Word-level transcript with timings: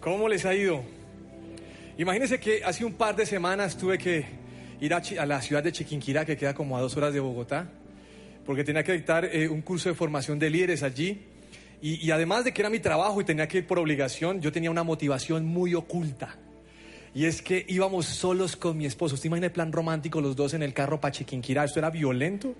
¿Cómo 0.00 0.30
les 0.30 0.46
ha 0.46 0.54
ido? 0.54 0.82
Imagínense 1.98 2.40
que 2.40 2.64
hace 2.64 2.86
un 2.86 2.94
par 2.94 3.14
de 3.14 3.26
semanas 3.26 3.76
tuve 3.76 3.98
que 3.98 4.24
ir 4.80 4.94
a, 4.94 5.02
a 5.18 5.26
la 5.26 5.42
ciudad 5.42 5.62
de 5.62 5.72
Chiquinquirá, 5.72 6.24
que 6.24 6.38
queda 6.38 6.54
como 6.54 6.78
a 6.78 6.80
dos 6.80 6.96
horas 6.96 7.12
de 7.12 7.20
Bogotá, 7.20 7.70
porque 8.46 8.64
tenía 8.64 8.82
que 8.82 8.92
dictar 8.92 9.26
eh, 9.26 9.46
un 9.46 9.60
curso 9.60 9.90
de 9.90 9.94
formación 9.94 10.38
de 10.38 10.48
líderes 10.48 10.82
allí. 10.82 11.26
Y, 11.82 12.06
y 12.06 12.10
además 12.12 12.44
de 12.44 12.54
que 12.54 12.62
era 12.62 12.70
mi 12.70 12.78
trabajo 12.80 13.20
y 13.20 13.24
tenía 13.24 13.46
que 13.46 13.58
ir 13.58 13.66
por 13.66 13.78
obligación, 13.78 14.40
yo 14.40 14.50
tenía 14.50 14.70
una 14.70 14.84
motivación 14.84 15.44
muy 15.44 15.74
oculta. 15.74 16.34
Y 17.14 17.26
es 17.26 17.42
que 17.42 17.66
íbamos 17.68 18.06
solos 18.06 18.56
con 18.56 18.78
mi 18.78 18.86
esposo. 18.86 19.16
¿Usted 19.16 19.26
imagina 19.26 19.48
el 19.48 19.52
plan 19.52 19.70
romántico, 19.70 20.22
los 20.22 20.34
dos 20.34 20.54
en 20.54 20.62
el 20.62 20.72
carro 20.72 20.98
para 20.98 21.12
Chiquinquirá? 21.12 21.64
Esto 21.64 21.78
era 21.78 21.90
violento. 21.90 22.54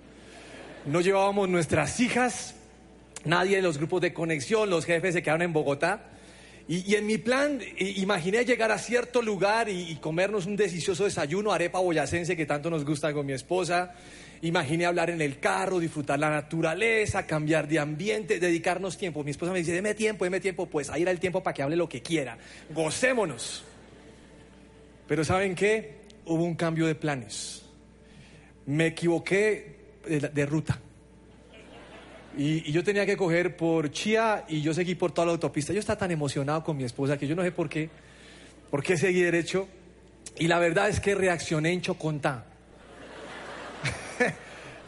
No 0.85 1.01
llevábamos 1.01 1.49
nuestras 1.49 1.99
hijas, 2.01 2.53
nadie 3.25 3.55
de 3.55 3.63
los 3.63 3.79
grupos 3.79 4.01
de 4.01 4.13
conexión, 4.13 4.69
los 4.69 4.85
jefes 4.85 5.15
se 5.15 5.23
quedaron 5.23 5.41
en 5.41 5.53
Bogotá. 5.53 6.10
Y, 6.71 6.95
en 6.95 7.05
mi 7.05 7.17
plan 7.17 7.59
imaginé 7.79 8.45
llegar 8.45 8.71
a 8.71 8.77
cierto 8.77 9.21
lugar 9.21 9.67
y, 9.67 9.93
comernos 9.97 10.45
un 10.45 10.55
delicioso 10.55 11.03
desayuno, 11.03 11.51
arepa 11.51 11.79
boyacense 11.79 12.37
que 12.37 12.45
tanto 12.45 12.69
nos 12.69 12.85
gusta 12.85 13.11
con 13.11 13.25
mi 13.25 13.33
esposa. 13.33 13.93
Imaginé 14.41 14.85
hablar 14.85 15.09
en 15.09 15.19
el 15.19 15.37
carro, 15.37 15.79
disfrutar 15.79 16.17
la 16.17 16.29
naturaleza, 16.29 17.27
cambiar 17.27 17.67
de 17.67 17.77
ambiente, 17.77 18.39
dedicarnos 18.39 18.97
tiempo. 18.97 19.21
Mi 19.21 19.31
esposa 19.31 19.51
me 19.51 19.59
dice, 19.59 19.73
deme 19.73 19.95
tiempo, 19.95 20.23
deme 20.23 20.39
tiempo. 20.39 20.65
Pues 20.65 20.89
ahí 20.89 21.01
era 21.01 21.11
el 21.11 21.19
tiempo 21.19 21.43
para 21.43 21.53
que 21.53 21.61
hable 21.61 21.75
lo 21.75 21.89
que 21.89 22.01
quiera. 22.01 22.37
Gocémonos. 22.69 23.65
Pero 25.09 25.25
¿saben 25.25 25.55
qué? 25.55 25.95
Hubo 26.25 26.45
un 26.45 26.55
cambio 26.55 26.87
de 26.87 26.95
planes. 26.95 27.63
Me 28.65 28.87
equivoqué 28.87 29.75
de 30.07 30.45
ruta. 30.45 30.79
Y, 32.37 32.69
y 32.69 32.71
yo 32.71 32.83
tenía 32.83 33.05
que 33.05 33.17
coger 33.17 33.57
por 33.57 33.91
Chía 33.91 34.45
y 34.47 34.61
yo 34.61 34.73
seguí 34.73 34.95
por 34.95 35.11
toda 35.11 35.25
la 35.27 35.31
autopista. 35.33 35.73
Yo 35.73 35.79
estaba 35.79 35.99
tan 35.99 36.11
emocionado 36.11 36.63
con 36.63 36.77
mi 36.77 36.83
esposa 36.83 37.17
que 37.17 37.27
yo 37.27 37.35
no 37.35 37.43
sé 37.43 37.51
por 37.51 37.67
qué, 37.69 37.89
por 38.69 38.81
qué 38.83 38.97
seguí 38.97 39.21
derecho. 39.21 39.67
Y 40.37 40.47
la 40.47 40.59
verdad 40.59 40.87
es 40.89 40.99
que 41.01 41.13
reaccioné 41.13 41.73
en 41.73 41.81
Chocontá. 41.81 42.45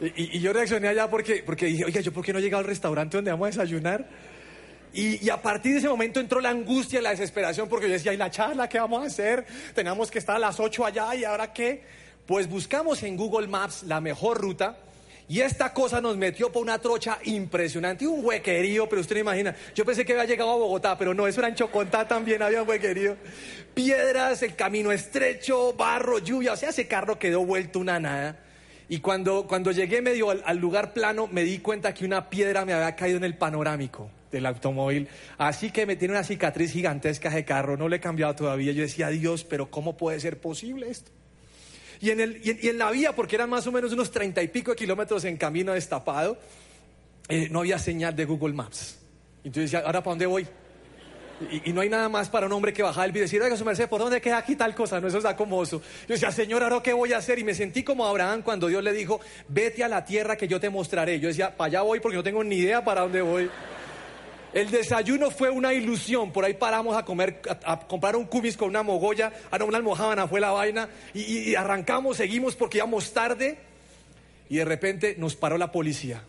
y, 0.00 0.36
y- 0.38 0.40
yo 0.40 0.52
reaccioné 0.52 0.88
allá 0.88 1.08
porque, 1.10 1.42
porque 1.44 1.66
dije, 1.66 1.84
oiga, 1.84 2.00
¿yo 2.00 2.12
por 2.12 2.24
qué 2.24 2.32
no 2.32 2.38
he 2.38 2.42
llegado 2.42 2.60
al 2.60 2.66
restaurante 2.66 3.16
donde 3.18 3.30
vamos 3.30 3.46
a 3.46 3.50
desayunar? 3.50 4.08
Y, 4.94 5.24
y 5.26 5.28
a 5.28 5.42
partir 5.42 5.72
de 5.72 5.78
ese 5.78 5.88
momento 5.88 6.20
entró 6.20 6.40
la 6.40 6.50
angustia, 6.50 7.02
la 7.02 7.10
desesperación, 7.10 7.68
porque 7.68 7.88
yo 7.88 7.92
decía, 7.92 8.14
¿y 8.14 8.16
la 8.16 8.30
charla 8.30 8.68
qué 8.68 8.78
vamos 8.78 9.02
a 9.02 9.06
hacer? 9.06 9.44
Tenemos 9.74 10.10
que 10.10 10.18
estar 10.20 10.36
a 10.36 10.38
las 10.38 10.60
8 10.60 10.86
allá, 10.86 11.14
¿y 11.16 11.24
ahora 11.24 11.52
qué? 11.52 11.82
Pues 12.26 12.48
buscamos 12.48 13.02
en 13.02 13.16
Google 13.16 13.48
Maps 13.48 13.82
la 13.82 14.00
mejor 14.00 14.40
ruta. 14.40 14.78
Y 15.26 15.40
esta 15.40 15.72
cosa 15.72 16.00
nos 16.00 16.16
metió 16.16 16.52
por 16.52 16.62
una 16.62 16.78
trocha 16.78 17.18
impresionante 17.24 18.06
un 18.06 18.24
huequerío, 18.24 18.88
pero 18.88 19.00
usted 19.00 19.16
no 19.16 19.20
imagina. 19.22 19.56
Yo 19.74 19.84
pensé 19.84 20.04
que 20.04 20.12
había 20.12 20.26
llegado 20.26 20.50
a 20.50 20.56
Bogotá, 20.56 20.98
pero 20.98 21.14
no, 21.14 21.26
eso 21.26 21.40
era 21.40 21.48
en 21.48 21.54
Chocontá 21.54 22.06
también, 22.06 22.42
había 22.42 22.62
un 22.62 22.68
huequerío. 22.68 23.16
Piedras, 23.72 24.42
el 24.42 24.54
camino 24.54 24.92
estrecho, 24.92 25.72
barro, 25.72 26.18
lluvia, 26.18 26.52
o 26.52 26.56
sea, 26.56 26.68
ese 26.68 26.86
carro 26.86 27.18
quedó 27.18 27.44
vuelto 27.44 27.78
una 27.78 27.98
nada. 27.98 28.38
Y 28.86 28.98
cuando, 28.98 29.46
cuando 29.46 29.72
llegué 29.72 30.02
medio 30.02 30.28
al, 30.28 30.42
al 30.44 30.58
lugar 30.58 30.92
plano, 30.92 31.26
me 31.26 31.42
di 31.42 31.58
cuenta 31.58 31.94
que 31.94 32.04
una 32.04 32.28
piedra 32.28 32.66
me 32.66 32.74
había 32.74 32.94
caído 32.94 33.16
en 33.16 33.24
el 33.24 33.38
panorámico 33.38 34.10
del 34.30 34.44
automóvil. 34.44 35.08
Así 35.38 35.70
que 35.70 35.86
me 35.86 35.96
tiene 35.96 36.12
una 36.12 36.22
cicatriz 36.24 36.72
gigantesca 36.72 37.30
de 37.30 37.46
carro, 37.46 37.78
no 37.78 37.88
le 37.88 37.96
he 37.96 38.00
cambiado 38.00 38.34
todavía. 38.34 38.72
Yo 38.72 38.82
decía, 38.82 39.08
Dios, 39.08 39.44
pero 39.44 39.70
¿cómo 39.70 39.96
puede 39.96 40.20
ser 40.20 40.38
posible 40.38 40.90
esto? 40.90 41.10
Y 42.04 42.10
en, 42.10 42.20
el, 42.20 42.40
y 42.44 42.68
en, 42.68 42.76
la 42.76 42.90
vía, 42.90 43.16
porque 43.16 43.34
eran 43.34 43.48
más 43.48 43.66
o 43.66 43.72
menos 43.72 43.90
unos 43.94 44.10
treinta 44.10 44.42
y 44.42 44.48
pico 44.48 44.72
de 44.72 44.76
kilómetros 44.76 45.24
en 45.24 45.38
camino 45.38 45.72
destapado, 45.72 46.36
eh, 47.30 47.48
no 47.50 47.60
había 47.60 47.78
señal 47.78 48.14
de 48.14 48.26
Google 48.26 48.52
Maps. 48.52 48.98
Yo 49.42 49.62
decía, 49.62 49.78
¿ahora 49.78 50.02
para 50.02 50.10
dónde 50.12 50.26
voy? 50.26 50.46
Y, 51.50 51.70
y 51.70 51.72
no 51.72 51.80
hay 51.80 51.88
nada 51.88 52.10
más 52.10 52.28
para 52.28 52.44
un 52.44 52.52
hombre 52.52 52.74
que 52.74 52.82
bajar 52.82 53.06
el 53.06 53.12
video 53.12 53.22
y 53.22 53.24
decir, 53.24 53.40
oiga, 53.40 53.56
su 53.56 53.64
merced, 53.64 53.88
¿por 53.88 54.02
dónde 54.02 54.20
queda 54.20 54.36
aquí 54.36 54.54
tal 54.54 54.74
cosa? 54.74 55.00
No, 55.00 55.08
eso 55.08 55.16
está 55.16 55.34
como 55.34 55.56
oso. 55.56 55.80
Yo 56.06 56.12
decía, 56.12 56.30
Señor, 56.30 56.62
¿ahora 56.62 56.82
qué 56.82 56.92
voy 56.92 57.14
a 57.14 57.16
hacer? 57.16 57.38
Y 57.38 57.44
me 57.44 57.54
sentí 57.54 57.82
como 57.82 58.04
Abraham 58.04 58.42
cuando 58.42 58.66
Dios 58.66 58.84
le 58.84 58.92
dijo, 58.92 59.22
vete 59.48 59.82
a 59.82 59.88
la 59.88 60.04
tierra 60.04 60.36
que 60.36 60.46
yo 60.46 60.60
te 60.60 60.68
mostraré. 60.68 61.18
Yo 61.20 61.28
decía, 61.28 61.56
para 61.56 61.68
allá 61.68 61.80
voy 61.80 62.00
porque 62.00 62.18
no 62.18 62.22
tengo 62.22 62.44
ni 62.44 62.56
idea 62.56 62.84
para 62.84 63.00
dónde 63.00 63.22
voy. 63.22 63.48
El 64.54 64.70
desayuno 64.70 65.30
fue 65.32 65.50
una 65.50 65.74
ilusión. 65.74 66.30
Por 66.32 66.44
ahí 66.44 66.54
paramos 66.54 66.96
a 66.96 67.04
comer, 67.04 67.42
a, 67.66 67.80
comprar 67.80 68.14
un 68.14 68.24
cumis 68.26 68.56
con 68.56 68.68
una 68.68 68.84
mogolla. 68.84 69.32
Ah, 69.50 69.58
no, 69.58 69.66
una 69.66 69.78
almohábana 69.78 70.28
fue 70.28 70.40
la 70.40 70.52
vaina. 70.52 70.88
Y, 71.12 71.54
arrancamos, 71.56 72.16
seguimos 72.16 72.54
porque 72.54 72.78
íbamos 72.78 73.12
tarde. 73.12 73.58
Y 74.48 74.56
de 74.58 74.64
repente 74.64 75.16
nos 75.18 75.34
paró 75.34 75.58
la 75.58 75.72
policía. 75.72 76.22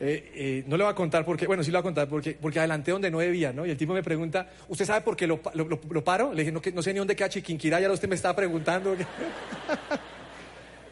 Eh, 0.00 0.32
eh, 0.34 0.64
no 0.66 0.76
le 0.76 0.84
voy 0.84 0.92
a 0.92 0.94
contar 0.94 1.24
porque, 1.24 1.46
bueno, 1.46 1.62
sí 1.62 1.70
le 1.70 1.76
voy 1.76 1.80
a 1.80 1.82
contar 1.82 2.08
porque, 2.08 2.38
porque 2.40 2.58
adelanté 2.60 2.92
donde 2.92 3.10
no 3.10 3.18
debía, 3.18 3.52
¿no? 3.52 3.66
Y 3.66 3.70
el 3.70 3.76
tipo 3.76 3.92
me 3.92 4.02
pregunta, 4.02 4.48
¿usted 4.68 4.84
sabe 4.86 5.00
por 5.02 5.16
qué 5.16 5.26
lo, 5.26 5.42
pa- 5.42 5.50
lo- 5.54 5.64
lo- 5.68 5.80
lo 5.90 6.04
paro? 6.04 6.32
Le 6.32 6.42
dije, 6.42 6.52
no, 6.52 6.62
no 6.72 6.82
sé 6.82 6.92
ni 6.92 7.00
dónde 7.00 7.16
queda 7.16 7.28
Chiquinquirá, 7.28 7.80
ya 7.80 7.90
usted 7.90 8.08
me 8.08 8.14
estaba 8.14 8.34
preguntando. 8.36 8.94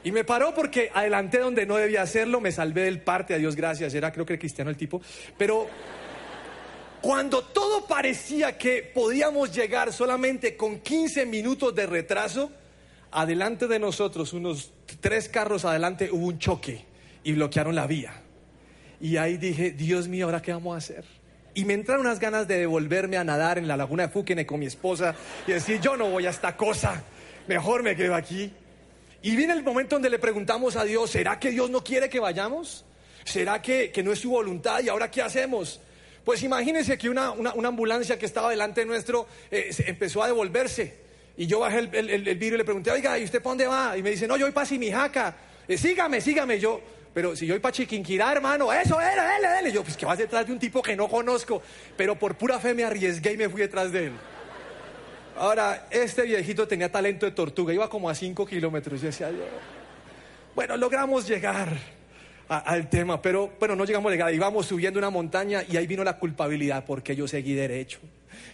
y 0.06 0.12
me 0.12 0.22
paró 0.22 0.54
porque 0.54 0.88
adelanté 0.94 1.40
donde 1.40 1.66
no 1.66 1.74
debía 1.74 2.02
hacerlo, 2.02 2.40
me 2.40 2.52
salvé 2.52 2.82
del 2.82 3.00
parte, 3.00 3.34
a 3.34 3.38
Dios 3.38 3.56
gracias, 3.56 3.92
era 3.92 4.12
creo 4.12 4.24
que 4.24 4.38
cristiano 4.38 4.70
el 4.70 4.76
tipo. 4.76 5.02
Pero 5.36 5.66
cuando 7.00 7.42
todo 7.42 7.88
parecía 7.88 8.56
que 8.56 8.88
podíamos 8.94 9.52
llegar 9.52 9.92
solamente 9.92 10.56
con 10.56 10.78
15 10.78 11.26
minutos 11.26 11.74
de 11.74 11.86
retraso, 11.86 12.52
adelante 13.10 13.66
de 13.66 13.80
nosotros, 13.80 14.32
unos 14.32 14.70
tres 15.00 15.28
carros 15.28 15.64
adelante, 15.64 16.08
hubo 16.12 16.28
un 16.28 16.38
choque 16.38 16.84
y 17.24 17.32
bloquearon 17.32 17.74
la 17.74 17.88
vía. 17.88 18.12
Y 19.00 19.16
ahí 19.16 19.38
dije, 19.38 19.72
Dios 19.72 20.06
mío, 20.06 20.26
¿ahora 20.26 20.40
qué 20.40 20.52
vamos 20.52 20.76
a 20.76 20.78
hacer? 20.78 21.04
Y 21.54 21.64
me 21.64 21.74
entraron 21.74 22.06
unas 22.06 22.20
ganas 22.20 22.46
de 22.46 22.58
devolverme 22.58 23.16
a 23.16 23.24
nadar 23.24 23.58
en 23.58 23.66
la 23.66 23.76
laguna 23.76 24.04
de 24.04 24.10
Fúquene 24.10 24.46
con 24.46 24.60
mi 24.60 24.66
esposa 24.66 25.16
y 25.48 25.50
decir, 25.50 25.80
yo 25.80 25.96
no 25.96 26.08
voy 26.10 26.26
a 26.26 26.30
esta 26.30 26.56
cosa, 26.56 27.02
mejor 27.48 27.82
me 27.82 27.96
quedo 27.96 28.14
aquí. 28.14 28.52
Y 29.26 29.34
viene 29.34 29.54
el 29.54 29.64
momento 29.64 29.96
donde 29.96 30.08
le 30.08 30.20
preguntamos 30.20 30.76
a 30.76 30.84
Dios, 30.84 31.10
¿será 31.10 31.40
que 31.40 31.50
Dios 31.50 31.68
no 31.68 31.82
quiere 31.82 32.08
que 32.08 32.20
vayamos? 32.20 32.84
¿Será 33.24 33.60
que, 33.60 33.90
que 33.90 34.00
no 34.04 34.12
es 34.12 34.20
su 34.20 34.30
voluntad? 34.30 34.78
¿Y 34.84 34.88
ahora 34.88 35.10
qué 35.10 35.20
hacemos? 35.20 35.80
Pues 36.24 36.44
imagínense 36.44 36.96
que 36.96 37.10
una, 37.10 37.32
una- 37.32 37.50
ambulancia 37.66 38.16
que 38.20 38.24
estaba 38.24 38.50
delante 38.50 38.84
nuestro 38.84 39.26
eh, 39.50 39.74
empezó 39.78 40.22
a 40.22 40.28
devolverse. 40.28 40.94
Y 41.36 41.48
yo 41.48 41.58
bajé 41.58 41.78
el, 41.78 42.08
el, 42.08 42.22
vidrio 42.36 42.54
y 42.54 42.58
le 42.58 42.64
pregunté, 42.64 42.92
oiga, 42.92 43.18
¿y 43.18 43.24
usted 43.24 43.42
para 43.42 43.50
dónde 43.50 43.66
va? 43.66 43.98
Y 43.98 44.02
me 44.04 44.10
dice, 44.10 44.28
no, 44.28 44.36
yo 44.36 44.46
voy 44.46 44.52
para 44.52 44.64
Simijaca. 44.64 45.36
Eh, 45.66 45.76
sígame, 45.76 46.20
sígame. 46.20 46.60
Yo, 46.60 46.80
pero 47.12 47.34
si 47.34 47.46
yo 47.46 47.54
voy 47.54 47.60
para 47.60 47.72
Chiquinquirá, 47.72 48.30
hermano, 48.30 48.72
eso, 48.72 48.96
dele, 48.96 49.22
dele, 49.22 49.48
dele. 49.56 49.72
Yo, 49.72 49.82
pues 49.82 49.96
que 49.96 50.06
vas 50.06 50.18
detrás 50.18 50.46
de 50.46 50.52
un 50.52 50.60
tipo 50.60 50.80
que 50.80 50.94
no 50.94 51.08
conozco. 51.08 51.60
Pero 51.96 52.16
por 52.16 52.36
pura 52.36 52.60
fe 52.60 52.74
me 52.74 52.84
arriesgué 52.84 53.32
y 53.32 53.36
me 53.36 53.48
fui 53.48 53.62
detrás 53.62 53.90
de 53.90 54.04
él. 54.04 54.12
Ahora, 55.38 55.86
este 55.90 56.22
viejito 56.22 56.66
tenía 56.66 56.90
talento 56.90 57.26
de 57.26 57.32
tortuga, 57.32 57.72
iba 57.74 57.90
como 57.90 58.08
a 58.08 58.14
5 58.14 58.46
kilómetros. 58.46 59.00
Yo 59.00 59.08
decía, 59.08 59.30
bueno, 60.54 60.76
logramos 60.78 61.28
llegar 61.28 61.76
al 62.48 62.88
tema, 62.88 63.20
pero, 63.20 63.52
pero 63.60 63.76
no 63.76 63.84
llegamos 63.84 64.08
a 64.10 64.12
llegar. 64.12 64.32
Íbamos 64.32 64.66
subiendo 64.66 64.98
una 64.98 65.10
montaña 65.10 65.62
y 65.68 65.76
ahí 65.76 65.86
vino 65.86 66.02
la 66.04 66.18
culpabilidad, 66.18 66.84
porque 66.86 67.14
yo 67.14 67.28
seguí 67.28 67.54
derecho. 67.54 67.98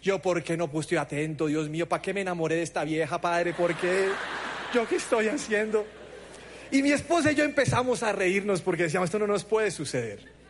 Yo, 0.03 0.21
¿por 0.21 0.42
qué 0.42 0.56
no 0.56 0.71
estoy 0.81 0.98
atento, 0.98 1.47
Dios 1.47 1.69
mío? 1.69 1.88
¿Para 1.88 2.03
qué 2.03 2.12
me 2.12 2.22
enamoré 2.22 2.56
de 2.56 2.62
esta 2.62 2.82
vieja, 2.82 3.21
padre? 3.21 3.53
¿Por 3.53 3.76
qué? 3.76 4.09
¿Yo 4.75 4.88
qué 4.88 4.97
estoy 4.97 5.28
haciendo? 5.28 5.87
Y 6.72 6.82
mi 6.82 6.91
esposa 6.91 7.31
y 7.31 7.34
yo 7.37 7.44
empezamos 7.44 8.03
a 8.03 8.12
reírnos 8.12 8.60
porque 8.60 8.84
decíamos, 8.84 9.09
esto 9.09 9.19
no 9.21 9.26
nos 9.28 9.44
puede 9.44 9.71
suceder. 9.71 10.41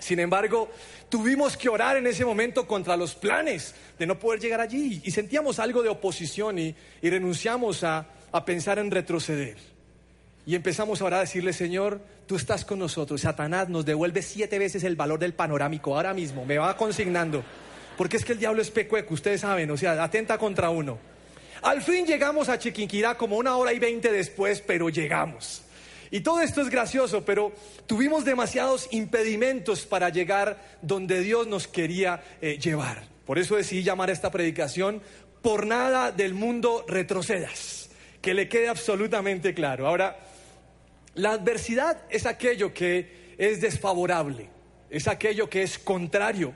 Sin 0.00 0.18
embargo, 0.18 0.70
tuvimos 1.08 1.56
que 1.56 1.68
orar 1.68 1.96
en 1.96 2.06
ese 2.08 2.24
momento 2.24 2.66
contra 2.66 2.96
los 2.96 3.14
planes 3.14 3.74
de 3.98 4.06
no 4.06 4.18
poder 4.18 4.40
llegar 4.40 4.60
allí 4.60 5.00
y 5.04 5.10
sentíamos 5.12 5.60
algo 5.60 5.82
de 5.82 5.88
oposición 5.88 6.58
y, 6.58 6.74
y 7.00 7.10
renunciamos 7.10 7.84
a, 7.84 8.06
a 8.32 8.44
pensar 8.44 8.78
en 8.78 8.90
retroceder. 8.90 9.56
Y 10.46 10.54
empezamos 10.54 11.00
ahora 11.02 11.18
a 11.18 11.20
decirle, 11.20 11.52
Señor, 11.52 12.00
tú 12.26 12.36
estás 12.36 12.64
con 12.64 12.78
nosotros. 12.78 13.20
Satanás 13.20 13.68
nos 13.68 13.84
devuelve 13.84 14.22
siete 14.22 14.58
veces 14.58 14.82
el 14.84 14.96
valor 14.96 15.20
del 15.20 15.34
panorámico 15.34 15.94
ahora 15.94 16.14
mismo. 16.14 16.44
Me 16.44 16.58
va 16.58 16.76
consignando. 16.76 17.44
Porque 17.96 18.16
es 18.16 18.24
que 18.24 18.32
el 18.32 18.38
diablo 18.38 18.62
es 18.62 18.70
pecueco, 18.70 19.12
ustedes 19.12 19.42
saben, 19.42 19.70
o 19.70 19.76
sea, 19.76 20.02
atenta 20.02 20.38
contra 20.38 20.70
uno. 20.70 20.98
Al 21.60 21.82
fin 21.82 22.06
llegamos 22.06 22.48
a 22.48 22.58
Chiquinquirá 22.58 23.16
como 23.18 23.36
una 23.36 23.56
hora 23.58 23.74
y 23.74 23.78
veinte 23.78 24.10
después, 24.10 24.62
pero 24.66 24.88
llegamos. 24.88 25.62
Y 26.10 26.20
todo 26.20 26.40
esto 26.40 26.60
es 26.60 26.70
gracioso, 26.70 27.24
pero 27.24 27.52
tuvimos 27.86 28.24
demasiados 28.24 28.88
impedimentos 28.90 29.86
para 29.86 30.08
llegar 30.08 30.60
donde 30.82 31.20
Dios 31.20 31.46
nos 31.46 31.68
quería 31.68 32.22
eh, 32.40 32.58
llevar. 32.58 33.04
Por 33.24 33.38
eso 33.38 33.56
decidí 33.56 33.84
llamar 33.84 34.10
a 34.10 34.12
esta 34.12 34.30
predicación, 34.30 35.02
por 35.40 35.66
nada 35.66 36.10
del 36.10 36.34
mundo 36.34 36.84
retrocedas, 36.88 37.90
que 38.20 38.34
le 38.34 38.48
quede 38.48 38.68
absolutamente 38.68 39.54
claro. 39.54 39.86
Ahora, 39.86 40.18
la 41.14 41.32
adversidad 41.32 42.02
es 42.10 42.26
aquello 42.26 42.74
que 42.74 43.34
es 43.38 43.60
desfavorable, 43.60 44.48
es 44.90 45.06
aquello 45.06 45.48
que 45.48 45.62
es 45.62 45.78
contrario. 45.78 46.52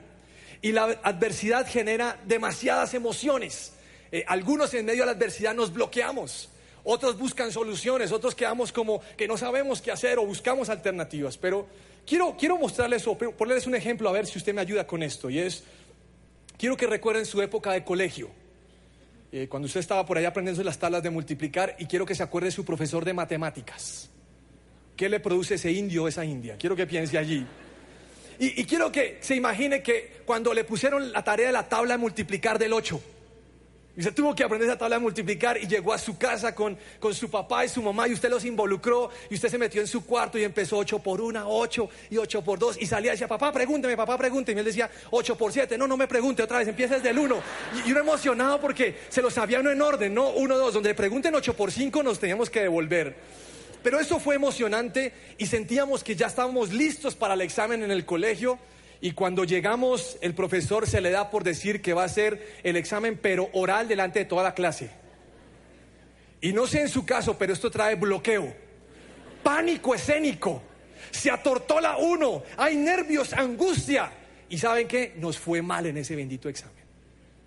Y 0.61 0.71
la 0.71 0.99
adversidad 1.03 1.67
genera 1.67 2.19
demasiadas 2.25 2.93
emociones. 2.93 3.73
Eh, 4.11 4.25
algunos 4.27 4.73
en 4.73 4.85
medio 4.85 5.01
de 5.01 5.07
la 5.07 5.11
adversidad 5.13 5.53
nos 5.53 5.73
bloqueamos, 5.73 6.49
otros 6.85 7.17
buscan 7.17 7.51
soluciones, 7.51 8.11
otros 8.11 8.35
quedamos 8.35 8.71
como 8.71 9.01
que 9.17 9.27
no 9.27 9.37
sabemos 9.37 9.81
qué 9.81 9.91
hacer 9.91 10.19
o 10.19 10.25
buscamos 10.25 10.69
alternativas. 10.69 11.35
Pero 11.37 11.67
quiero, 12.05 12.37
quiero 12.37 12.57
mostrarles 12.57 13.05
o 13.07 13.17
ponerles 13.17 13.65
un 13.65 13.75
ejemplo 13.75 14.07
a 14.07 14.11
ver 14.11 14.27
si 14.27 14.37
usted 14.37 14.53
me 14.53 14.61
ayuda 14.61 14.85
con 14.85 15.01
esto. 15.01 15.29
Y 15.29 15.39
es, 15.39 15.63
quiero 16.57 16.77
que 16.77 16.85
recuerden 16.85 17.25
su 17.25 17.41
época 17.41 17.71
de 17.71 17.83
colegio. 17.83 18.29
Eh, 19.31 19.47
cuando 19.49 19.65
usted 19.65 19.79
estaba 19.79 20.05
por 20.05 20.17
ahí 20.17 20.25
aprendiendo 20.25 20.63
las 20.63 20.77
tablas 20.77 21.01
de 21.01 21.09
multiplicar 21.09 21.75
y 21.79 21.87
quiero 21.87 22.05
que 22.05 22.13
se 22.13 22.21
acuerde 22.21 22.49
de 22.49 22.51
su 22.51 22.63
profesor 22.63 23.03
de 23.03 23.13
matemáticas. 23.13 24.11
¿Qué 24.95 25.09
le 25.09 25.19
produce 25.19 25.55
ese 25.55 25.71
indio 25.71 26.03
o 26.03 26.07
esa 26.07 26.23
india? 26.23 26.55
Quiero 26.57 26.75
que 26.75 26.85
piense 26.85 27.17
allí. 27.17 27.45
Y, 28.39 28.61
y 28.61 28.65
quiero 28.65 28.91
que 28.91 29.17
se 29.21 29.35
imagine 29.35 29.81
que 29.81 30.21
cuando 30.23 30.53
le 30.53 30.63
pusieron 30.63 31.11
la 31.11 31.23
tarea 31.23 31.47
de 31.47 31.53
la 31.53 31.67
tabla 31.67 31.95
de 31.95 31.97
multiplicar 31.97 32.59
del 32.59 32.73
8, 32.73 33.01
y 33.97 34.03
se 34.03 34.11
tuvo 34.11 34.35
que 34.35 34.43
aprender 34.43 34.67
esa 34.67 34.77
tabla 34.77 34.97
de 34.97 35.01
multiplicar 35.01 35.57
y 35.57 35.67
llegó 35.67 35.93
a 35.93 35.97
su 35.97 36.17
casa 36.17 36.53
con, 36.53 36.77
con, 36.99 37.13
su 37.13 37.29
papá 37.29 37.63
y 37.63 37.69
su 37.69 37.81
mamá 37.81 38.07
y 38.07 38.13
usted 38.13 38.29
los 38.29 38.43
involucró 38.43 39.09
y 39.29 39.35
usted 39.35 39.49
se 39.49 39.57
metió 39.57 39.79
en 39.79 39.87
su 39.87 40.05
cuarto 40.05 40.37
y 40.37 40.43
empezó 40.43 40.77
8 40.77 40.99
por 40.99 41.21
1, 41.21 41.45
8 41.47 41.89
y 42.09 42.17
8 42.17 42.41
por 42.43 42.59
2 42.59 42.77
y 42.81 42.85
salía 42.85 43.11
y 43.11 43.13
decía, 43.13 43.27
papá, 43.27 43.53
pregúnteme, 43.53 43.95
papá, 43.95 44.17
pregúnteme. 44.17 44.57
Y 44.57 44.59
él 44.59 44.65
decía, 44.65 44.89
8 45.11 45.37
por 45.37 45.53
7, 45.53 45.77
no, 45.77 45.87
no 45.87 45.95
me 45.95 46.07
pregunte 46.07 46.43
otra 46.43 46.57
vez, 46.57 46.67
empieza 46.67 46.95
desde 46.95 47.11
el 47.11 47.19
1. 47.19 47.41
Y, 47.85 47.89
y 47.89 47.91
uno 47.91 48.01
emocionado 48.01 48.59
porque 48.59 48.97
se 49.07 49.21
lo 49.21 49.31
sabía 49.31 49.61
uno 49.61 49.71
en 49.71 49.81
orden, 49.81 50.13
no 50.13 50.31
1, 50.31 50.57
2, 50.57 50.73
donde 50.73 50.89
le 50.89 50.95
pregunten 50.95 51.33
8 51.33 51.55
por 51.55 51.71
5 51.71 52.03
nos 52.03 52.19
teníamos 52.19 52.49
que 52.49 52.61
devolver. 52.61 53.15
Pero 53.81 53.99
eso 53.99 54.19
fue 54.19 54.35
emocionante 54.35 55.13
y 55.37 55.45
sentíamos 55.45 56.03
que 56.03 56.15
ya 56.15 56.27
estábamos 56.27 56.73
listos 56.73 57.15
para 57.15 57.35
el 57.35 57.41
examen 57.41 57.83
en 57.83 57.91
el 57.91 58.03
colegio 58.03 58.59
y 59.01 59.11
cuando 59.11 59.43
llegamos, 59.43 60.17
el 60.21 60.33
profesor 60.33 60.87
se 60.87 61.01
le 61.01 61.11
da 61.11 61.29
por 61.29 61.43
decir 61.43 61.81
que 61.81 61.93
va 61.93 62.03
a 62.03 62.05
hacer 62.05 62.59
el 62.63 62.75
examen, 62.75 63.19
pero 63.21 63.49
oral 63.53 63.87
delante 63.87 64.19
de 64.19 64.25
toda 64.25 64.43
la 64.43 64.53
clase. 64.53 64.89
Y 66.41 66.53
no 66.53 66.67
sé 66.67 66.81
en 66.81 66.89
su 66.89 67.05
caso, 67.05 67.37
pero 67.37 67.53
esto 67.53 67.71
trae 67.71 67.95
bloqueo, 67.95 68.53
pánico 69.43 69.95
escénico, 69.95 70.61
se 71.11 71.31
atortola 71.31 71.97
uno, 71.97 72.43
hay 72.57 72.75
nervios, 72.75 73.33
angustia. 73.33 74.11
Y 74.47 74.57
saben 74.57 74.87
qué, 74.87 75.13
nos 75.17 75.39
fue 75.39 75.61
mal 75.61 75.85
en 75.87 75.97
ese 75.97 76.15
bendito 76.15 76.49
examen. 76.49 76.85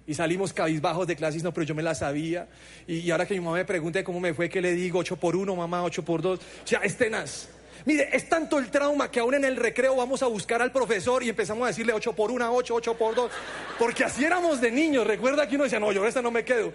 Y 0.07 0.15
salimos 0.15 0.53
cabizbajos 0.53 1.07
de 1.07 1.17
clases, 1.17 1.43
no, 1.43 1.53
pero 1.53 1.67
yo 1.67 1.75
me 1.75 1.83
la 1.83 1.95
sabía. 1.95 2.49
Y, 2.87 3.11
ahora 3.11 3.27
que 3.27 3.35
mi 3.35 3.41
mamá 3.41 3.59
me 3.59 3.65
pregunte 3.65 4.03
cómo 4.03 4.21
me 4.21 4.33
fue, 4.33 4.49
¿qué 4.49 4.61
le 4.61 4.73
digo? 4.73 4.99
8 4.99 5.17
por 5.17 5.37
1, 5.37 5.55
mamá, 5.55 5.85
8 5.85 6.03
por 6.05 6.23
2. 6.23 6.39
O 6.39 6.67
sea, 6.67 6.81
es 6.81 6.97
tenaz. 6.97 7.49
Mire, 7.85 8.09
es 8.13 8.29
tanto 8.29 8.59
el 8.59 8.71
trauma 8.71 9.11
que 9.11 9.21
aún 9.21 9.35
en 9.35 9.45
el 9.45 9.57
recreo 9.57 9.97
vamos 9.97 10.23
a 10.23 10.27
buscar 10.27 10.61
al 10.61 10.73
profesor 10.73 11.23
y 11.23 11.29
empezamos 11.29 11.65
a 11.65 11.69
decirle 11.69 11.93
8 11.93 12.13
por 12.13 12.31
1, 12.31 12.55
8, 12.55 12.75
8 12.75 12.99
por 12.99 13.15
2. 13.15 13.31
Porque 13.79 14.05
así 14.05 14.25
éramos 14.25 14.61
de 14.61 14.71
niños. 14.71 15.07
Recuerda 15.07 15.49
que 15.49 15.55
uno 15.55 15.65
decía, 15.65 15.81
no, 15.81 15.93
yo 15.93 16.07
esta 16.07 16.23
no 16.23 16.31
me 16.31 16.45
quedo. 16.45 16.73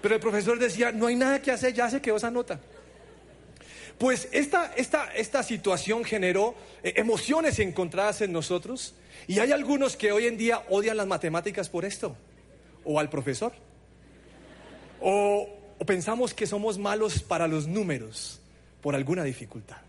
Pero 0.00 0.14
el 0.14 0.20
profesor 0.20 0.58
decía, 0.58 0.92
no 0.92 1.06
hay 1.06 1.16
nada 1.16 1.40
que 1.40 1.50
hacer, 1.50 1.72
ya 1.72 1.90
se 1.90 2.00
quedó 2.00 2.16
esa 2.16 2.30
nota. 2.30 2.60
Pues 3.98 4.28
esta, 4.32 4.72
esta, 4.76 5.12
esta 5.14 5.42
situación 5.42 6.04
generó 6.04 6.54
eh, 6.82 6.94
emociones 6.96 7.58
encontradas 7.58 8.20
en 8.20 8.32
nosotros. 8.32 8.94
Y 9.26 9.38
hay 9.38 9.52
algunos 9.52 9.96
que 9.96 10.12
hoy 10.12 10.26
en 10.26 10.36
día 10.36 10.62
odian 10.68 10.96
las 10.96 11.06
matemáticas 11.06 11.68
por 11.68 11.84
esto. 11.84 12.16
O 12.84 13.00
al 13.00 13.08
profesor. 13.08 13.52
O, 15.00 15.48
o 15.78 15.86
pensamos 15.86 16.34
que 16.34 16.46
somos 16.46 16.78
malos 16.78 17.22
para 17.22 17.46
los 17.46 17.66
números 17.66 18.40
por 18.80 18.94
alguna 18.94 19.24
dificultad. 19.24 19.83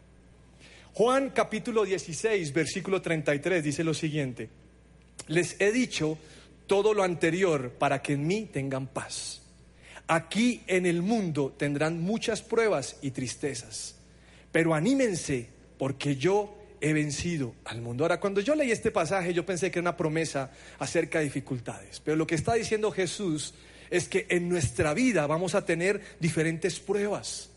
Juan 0.97 1.31
capítulo 1.31 1.83
16, 1.83 2.53
versículo 2.53 3.01
33 3.01 3.61
dice 3.61 3.83
lo 3.83 3.93
siguiente, 3.93 4.47
les 5.27 5.59
he 5.59 5.73
dicho 5.73 6.17
todo 6.67 6.93
lo 6.93 7.03
anterior 7.03 7.71
para 7.71 8.01
que 8.01 8.13
en 8.13 8.25
mí 8.25 8.47
tengan 8.49 8.87
paz. 8.87 9.41
Aquí 10.07 10.63
en 10.67 10.85
el 10.85 11.01
mundo 11.01 11.53
tendrán 11.57 11.99
muchas 11.99 12.41
pruebas 12.41 12.95
y 13.01 13.11
tristezas, 13.11 13.97
pero 14.53 14.73
anímense 14.73 15.49
porque 15.77 16.15
yo 16.15 16.57
he 16.79 16.93
vencido 16.93 17.55
al 17.65 17.81
mundo. 17.81 18.05
Ahora, 18.05 18.21
cuando 18.21 18.39
yo 18.39 18.55
leí 18.55 18.71
este 18.71 18.91
pasaje, 18.91 19.33
yo 19.33 19.45
pensé 19.45 19.69
que 19.71 19.79
era 19.79 19.89
una 19.89 19.97
promesa 19.97 20.49
acerca 20.79 21.19
de 21.19 21.25
dificultades, 21.25 22.01
pero 22.05 22.15
lo 22.15 22.25
que 22.25 22.35
está 22.35 22.53
diciendo 22.53 22.89
Jesús 22.89 23.53
es 23.89 24.07
que 24.07 24.27
en 24.29 24.47
nuestra 24.47 24.93
vida 24.93 25.27
vamos 25.27 25.55
a 25.55 25.65
tener 25.65 26.01
diferentes 26.21 26.79
pruebas. 26.79 27.49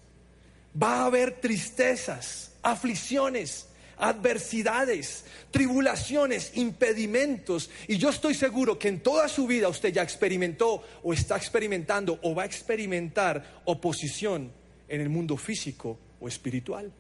Va 0.81 1.03
a 1.03 1.07
haber 1.07 1.41
tristezas, 1.41 2.53
aflicciones, 2.63 3.69
adversidades, 3.99 5.25
tribulaciones, 5.51 6.53
impedimentos. 6.55 7.71
Y 7.87 7.99
yo 7.99 8.11
estoy 8.11 8.35
seguro 8.35 8.79
que 8.79 8.89
en 8.89 9.01
toda 9.01 9.29
su 9.29 9.47
vida 9.47 9.69
usted 9.69 9.93
ya 9.93 10.03
experimentó 10.03 10.83
o 11.03 11.13
está 11.13 11.37
experimentando 11.37 12.19
o 12.23 12.35
va 12.35 12.45
a 12.45 12.47
experimentar 12.47 13.63
oposición 13.65 14.53
en 14.89 15.01
el 15.01 15.09
mundo 15.09 15.37
físico 15.37 15.99
o 16.21 16.29
espiritual. 16.29 16.93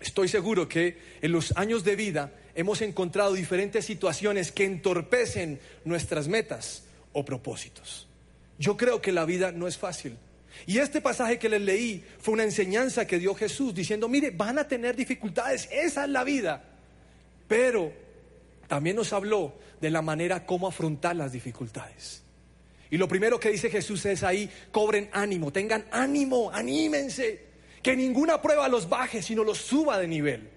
Estoy 0.00 0.28
seguro 0.28 0.68
que 0.68 0.98
en 1.22 1.32
los 1.32 1.56
años 1.56 1.84
de 1.84 1.96
vida 1.96 2.32
hemos 2.54 2.82
encontrado 2.82 3.32
diferentes 3.32 3.84
situaciones 3.84 4.52
que 4.52 4.64
entorpecen 4.64 5.58
nuestras 5.84 6.28
metas 6.28 6.84
o 7.12 7.24
propósitos. 7.24 8.06
Yo 8.58 8.76
creo 8.76 9.00
que 9.00 9.12
la 9.12 9.24
vida 9.24 9.52
no 9.52 9.66
es 9.66 9.78
fácil. 9.78 10.16
Y 10.64 10.78
este 10.78 11.00
pasaje 11.00 11.38
que 11.38 11.48
les 11.48 11.60
leí 11.60 12.04
fue 12.18 12.34
una 12.34 12.44
enseñanza 12.44 13.06
que 13.06 13.18
dio 13.18 13.34
Jesús 13.34 13.74
diciendo, 13.74 14.08
mire, 14.08 14.30
van 14.30 14.58
a 14.58 14.66
tener 14.66 14.96
dificultades, 14.96 15.68
esa 15.70 16.04
es 16.04 16.10
la 16.10 16.24
vida. 16.24 16.64
Pero 17.46 17.92
también 18.66 18.96
nos 18.96 19.12
habló 19.12 19.58
de 19.80 19.90
la 19.90 20.02
manera 20.02 20.46
como 20.46 20.66
afrontar 20.66 21.16
las 21.16 21.32
dificultades. 21.32 22.22
Y 22.90 22.96
lo 22.96 23.08
primero 23.08 23.38
que 23.38 23.50
dice 23.50 23.68
Jesús 23.68 24.04
es 24.06 24.22
ahí, 24.22 24.48
cobren 24.70 25.10
ánimo, 25.12 25.52
tengan 25.52 25.84
ánimo, 25.90 26.50
anímense, 26.52 27.44
que 27.82 27.96
ninguna 27.96 28.40
prueba 28.40 28.68
los 28.68 28.88
baje, 28.88 29.22
sino 29.22 29.44
los 29.44 29.58
suba 29.58 29.98
de 29.98 30.08
nivel. 30.08 30.48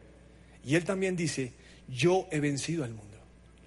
Y 0.63 0.75
él 0.75 0.84
también 0.84 1.16
dice, 1.16 1.54
yo 1.88 2.28
he 2.31 2.40
vencido 2.40 2.84
al 2.84 2.92
mundo. 2.92 3.08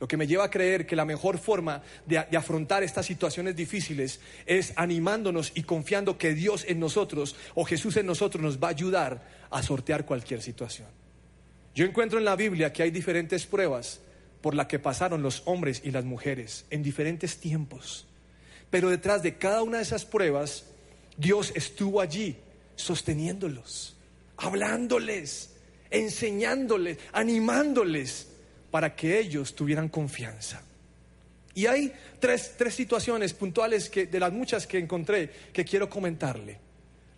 Lo 0.03 0.09
que 0.09 0.17
me 0.17 0.27
lleva 0.27 0.43
a 0.43 0.51
creer 0.51 0.85
que 0.85 0.97
la 0.97 1.05
mejor 1.05 1.39
forma 1.39 1.81
de, 2.07 2.19
afrontar 2.19 2.83
estas 2.83 3.07
situaciones 3.07 3.55
difíciles 3.55 4.19
es 4.47 4.73
animándonos 4.75 5.53
y 5.55 5.63
confiando 5.63 6.19
que 6.19 6.35
Dios 6.35 6.65
en 6.67 6.81
nosotros 6.81 7.37
o 7.55 7.65
Jesús 7.65 7.97
en 7.97 8.07
nosotros 8.07 8.43
nos 8.43 8.59
va 8.59 8.67
a 8.67 8.71
ayudar 8.73 9.23
a 9.49 9.63
sortear 9.63 10.05
cualquier 10.05 10.43
situación. 10.43 10.89
Yo 11.77 11.85
encuentro 11.85 12.19
en 12.19 12.25
la 12.25 12.35
Biblia 12.35 12.73
que 12.73 12.83
hay 12.83 12.91
diferentes 12.91 13.47
pruebas 13.47 14.01
por 14.41 14.57
las 14.57 14.67
que 14.67 14.81
pasaron 14.81 15.23
los 15.23 15.43
hombres 15.45 15.81
y 15.85 15.93
las 15.93 16.05
mujeres 16.05 16.65
en 16.71 16.83
diferentes 16.83 17.39
tiempos. 17.39 18.05
Pero 18.71 18.91
detrás 18.91 19.23
de 19.23 19.37
cada 19.37 19.63
una 19.63 19.77
de 19.77 19.85
esas 19.85 20.05
pruebas, 20.05 20.65
Dios 21.17 21.53
estuvo 21.55 22.01
allí 22.01 22.39
sosteniéndolos, 22.75 23.97
hablándoles, 24.37 25.55
enseñándoles, 25.93 26.99
animándoles 27.13 28.32
para 28.73 28.97
que 28.97 29.19
ellos 29.19 29.55
tuvieran 29.55 29.91
confianza. 29.91 30.63
Y 31.55 31.67
hay 31.67 31.93
tres, 32.19 32.55
tres 32.57 32.75
situaciones 32.75 33.35
puntuales 33.35 33.91
que, 33.91 34.07
de 34.07 34.19
las 34.19 34.33
muchas 34.33 34.67
que 34.67 34.79
encontré 34.79 35.31
que 35.53 35.63
quiero 35.63 35.91
comentarle. 35.91 36.59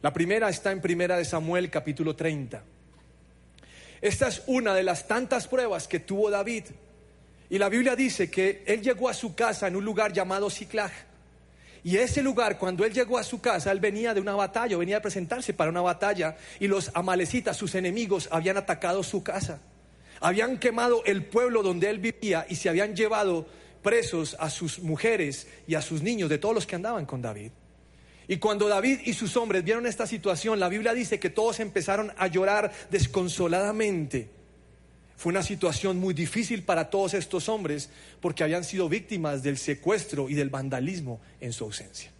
La 0.02 0.12
primera 0.12 0.48
está 0.48 0.72
en 0.72 0.80
Primera 0.80 1.16
de 1.16 1.24
Samuel 1.24 1.70
capítulo 1.70 2.16
30. 2.16 2.60
Esta 4.00 4.28
es 4.28 4.42
una 4.48 4.74
de 4.74 4.82
las 4.82 5.06
tantas 5.06 5.46
pruebas 5.46 5.86
que 5.86 6.00
tuvo 6.00 6.28
David. 6.28 6.64
Y 7.48 7.58
la 7.58 7.68
Biblia 7.68 7.94
dice 7.94 8.28
que 8.28 8.64
él 8.66 8.82
llegó 8.82 9.08
a 9.08 9.14
su 9.14 9.36
casa 9.36 9.68
en 9.68 9.76
un 9.76 9.84
lugar 9.84 10.12
llamado 10.12 10.50
Ciclag. 10.50 10.90
Y 11.84 11.98
ese 11.98 12.20
lugar, 12.20 12.58
cuando 12.58 12.84
él 12.84 12.92
llegó 12.92 13.16
a 13.16 13.22
su 13.22 13.40
casa, 13.40 13.70
él 13.70 13.78
venía 13.78 14.12
de 14.12 14.20
una 14.20 14.34
batalla, 14.34 14.76
venía 14.76 14.96
a 14.96 15.02
presentarse 15.02 15.54
para 15.54 15.70
una 15.70 15.82
batalla, 15.82 16.36
y 16.58 16.66
los 16.66 16.90
amalecitas, 16.94 17.56
sus 17.56 17.76
enemigos, 17.76 18.28
habían 18.32 18.56
atacado 18.56 19.04
su 19.04 19.22
casa 19.22 19.60
habían 20.20 20.58
quemado 20.58 21.02
el 21.04 21.24
pueblo 21.24 21.62
donde 21.62 21.90
él 21.90 21.98
vivía 21.98 22.46
y 22.48 22.56
se 22.56 22.68
habían 22.68 22.94
llevado 22.94 23.46
presos 23.82 24.36
a 24.40 24.50
sus 24.50 24.78
mujeres 24.80 25.46
y 25.66 25.74
a 25.74 25.82
sus 25.82 26.02
niños, 26.02 26.30
de 26.30 26.38
todos 26.38 26.54
los 26.54 26.66
que 26.66 26.76
andaban 26.76 27.06
con 27.06 27.22
David. 27.22 27.52
Y 28.26 28.38
cuando 28.38 28.68
David 28.68 29.00
y 29.04 29.12
sus 29.12 29.36
hombres 29.36 29.64
vieron 29.64 29.86
esta 29.86 30.06
situación, 30.06 30.58
la 30.58 30.70
Biblia 30.70 30.94
dice 30.94 31.20
que 31.20 31.28
todos 31.28 31.60
empezaron 31.60 32.10
a 32.16 32.26
llorar 32.26 32.72
desconsoladamente. 32.90 34.30
Fue 35.16 35.30
una 35.30 35.42
situación 35.42 35.98
muy 35.98 36.14
difícil 36.14 36.62
para 36.62 36.88
todos 36.88 37.14
estos 37.14 37.48
hombres 37.48 37.90
porque 38.20 38.42
habían 38.42 38.64
sido 38.64 38.88
víctimas 38.88 39.42
del 39.42 39.58
secuestro 39.58 40.30
y 40.30 40.34
del 40.34 40.48
vandalismo 40.48 41.20
en 41.40 41.52
su 41.52 41.64
ausencia. 41.64 42.13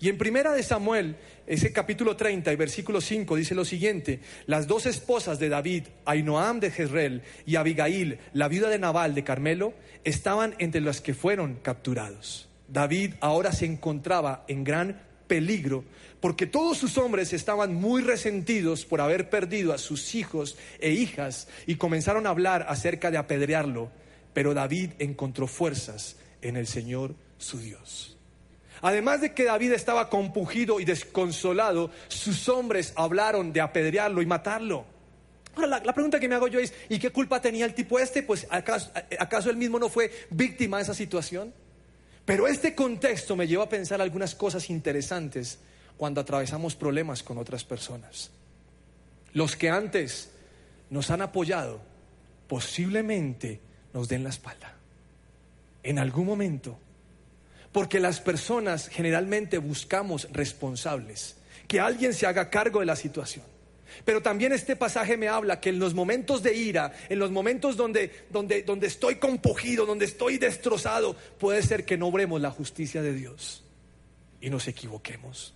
Y 0.00 0.08
en 0.08 0.18
primera 0.18 0.52
de 0.52 0.62
Samuel, 0.62 1.16
ese 1.46 1.72
capítulo 1.72 2.16
30 2.16 2.52
y 2.52 2.56
versículo 2.56 3.00
5 3.00 3.34
dice 3.34 3.56
lo 3.56 3.64
siguiente, 3.64 4.20
las 4.46 4.68
dos 4.68 4.86
esposas 4.86 5.40
de 5.40 5.48
David, 5.48 5.84
Ainoam 6.04 6.60
de 6.60 6.70
Jezreel 6.70 7.22
y 7.46 7.56
Abigail, 7.56 8.18
la 8.32 8.46
viuda 8.46 8.68
de 8.68 8.78
Nabal 8.78 9.14
de 9.14 9.24
Carmelo, 9.24 9.74
estaban 10.04 10.54
entre 10.58 10.80
los 10.80 11.00
que 11.00 11.14
fueron 11.14 11.56
capturados. 11.56 12.48
David 12.68 13.14
ahora 13.20 13.50
se 13.50 13.64
encontraba 13.64 14.44
en 14.46 14.62
gran 14.62 15.02
peligro 15.26 15.84
porque 16.20 16.46
todos 16.46 16.78
sus 16.78 16.96
hombres 16.98 17.32
estaban 17.32 17.74
muy 17.74 18.02
resentidos 18.02 18.84
por 18.84 19.00
haber 19.00 19.30
perdido 19.30 19.72
a 19.72 19.78
sus 19.78 20.14
hijos 20.14 20.56
e 20.80 20.90
hijas 20.90 21.48
y 21.66 21.76
comenzaron 21.76 22.26
a 22.26 22.30
hablar 22.30 22.66
acerca 22.68 23.10
de 23.10 23.18
apedrearlo, 23.18 23.90
pero 24.32 24.54
David 24.54 24.90
encontró 24.98 25.46
fuerzas 25.46 26.16
en 26.42 26.56
el 26.56 26.66
Señor 26.66 27.14
su 27.38 27.58
Dios. 27.58 28.17
Además 28.82 29.20
de 29.20 29.32
que 29.32 29.44
David 29.44 29.72
estaba 29.72 30.08
compungido 30.08 30.80
y 30.80 30.84
desconsolado, 30.84 31.90
sus 32.08 32.48
hombres 32.48 32.92
hablaron 32.96 33.52
de 33.52 33.60
apedrearlo 33.60 34.22
y 34.22 34.26
matarlo. 34.26 34.84
Ahora, 35.56 35.80
la, 35.84 35.92
pregunta 35.92 36.20
que 36.20 36.28
me 36.28 36.36
hago 36.36 36.46
yo 36.46 36.60
es, 36.60 36.72
¿y 36.88 36.98
qué 36.98 37.10
culpa 37.10 37.40
tenía 37.40 37.64
el 37.64 37.74
tipo 37.74 37.98
este? 37.98 38.22
Pues, 38.22 38.46
¿acaso, 38.50 38.92
¿acaso 39.18 39.50
él 39.50 39.56
mismo 39.56 39.78
no 39.78 39.88
fue 39.88 40.10
víctima 40.30 40.76
de 40.76 40.84
esa 40.84 40.94
situación? 40.94 41.52
Pero 42.24 42.46
este 42.46 42.74
contexto 42.74 43.34
me 43.34 43.46
lleva 43.46 43.64
a 43.64 43.68
pensar 43.68 44.00
algunas 44.00 44.34
cosas 44.34 44.70
interesantes 44.70 45.58
cuando 45.96 46.20
atravesamos 46.20 46.76
problemas 46.76 47.22
con 47.22 47.38
otras 47.38 47.64
personas. 47.64 48.30
Los 49.32 49.56
que 49.56 49.70
antes 49.70 50.30
nos 50.90 51.10
han 51.10 51.22
apoyado 51.22 51.80
posiblemente 52.46 53.60
nos 53.92 54.08
den 54.08 54.24
la 54.24 54.30
espalda. 54.30 54.74
En 55.82 55.98
algún 55.98 56.26
momento. 56.26 56.78
Porque 57.78 58.00
las 58.00 58.20
personas 58.20 58.88
generalmente 58.88 59.58
buscamos 59.58 60.26
responsables, 60.32 61.36
que 61.68 61.78
alguien 61.78 62.12
se 62.12 62.26
haga 62.26 62.50
cargo 62.50 62.80
de 62.80 62.86
la 62.86 62.96
situación. 62.96 63.44
Pero 64.04 64.20
también 64.20 64.50
este 64.50 64.74
pasaje 64.74 65.16
me 65.16 65.28
habla 65.28 65.60
que 65.60 65.68
en 65.68 65.78
los 65.78 65.94
momentos 65.94 66.42
de 66.42 66.56
ira, 66.56 66.92
en 67.08 67.20
los 67.20 67.30
momentos 67.30 67.76
donde, 67.76 68.26
donde, 68.30 68.64
donde 68.64 68.88
estoy 68.88 69.20
compugido, 69.20 69.86
donde 69.86 70.06
estoy 70.06 70.38
destrozado, 70.38 71.14
puede 71.38 71.62
ser 71.62 71.84
que 71.84 71.96
no 71.96 72.08
obremos 72.08 72.40
la 72.40 72.50
justicia 72.50 73.00
de 73.00 73.14
Dios 73.14 73.62
y 74.40 74.50
nos 74.50 74.66
equivoquemos. 74.66 75.54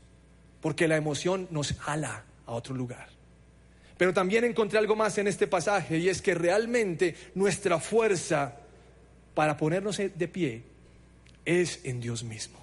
Porque 0.61 0.87
la 0.87 0.97
emoción 0.97 1.49
nos 1.51 1.73
jala 1.73 2.25
a 2.47 2.53
otro 2.53 2.77
lugar. 2.77 3.09
Pero 3.99 4.15
también 4.15 4.45
encontré 4.45 4.79
algo 4.79 4.95
más 4.95 5.19
en 5.19 5.27
este 5.27 5.49
pasaje 5.49 5.99
y 5.99 6.09
es 6.09 6.23
que 6.23 6.37
realmente 6.37 7.17
nuestra 7.35 7.81
fuerza 7.81 8.59
para 9.35 9.57
ponernos 9.57 9.97
de 9.97 10.29
pie 10.29 10.71
es 11.45 11.81
en 11.85 12.01
Dios 12.01 12.25
mismo. 12.25 12.59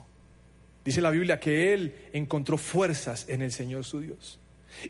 Dice 0.83 1.01
la 1.01 1.11
Biblia 1.11 1.39
que 1.39 1.73
Él 1.73 1.95
encontró 2.13 2.57
fuerzas 2.57 3.25
en 3.27 3.41
el 3.41 3.51
Señor 3.51 3.85
su 3.85 3.99
Dios. 4.01 4.39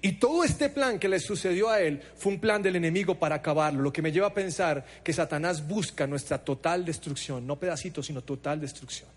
Y 0.01 0.13
todo 0.13 0.43
este 0.43 0.69
plan 0.69 0.99
que 0.99 1.09
le 1.09 1.19
sucedió 1.19 1.69
a 1.69 1.81
él 1.81 2.01
fue 2.15 2.33
un 2.33 2.39
plan 2.39 2.61
del 2.61 2.75
enemigo 2.75 3.15
para 3.15 3.35
acabarlo, 3.35 3.81
lo 3.81 3.93
que 3.93 4.01
me 4.01 4.11
lleva 4.11 4.27
a 4.27 4.33
pensar 4.33 4.85
que 5.03 5.13
Satanás 5.13 5.67
busca 5.67 6.05
nuestra 6.05 6.37
total 6.37 6.85
destrucción, 6.85 7.47
no 7.47 7.59
pedacitos, 7.59 8.05
sino 8.05 8.21
total 8.21 8.59
destrucción. 8.59 9.09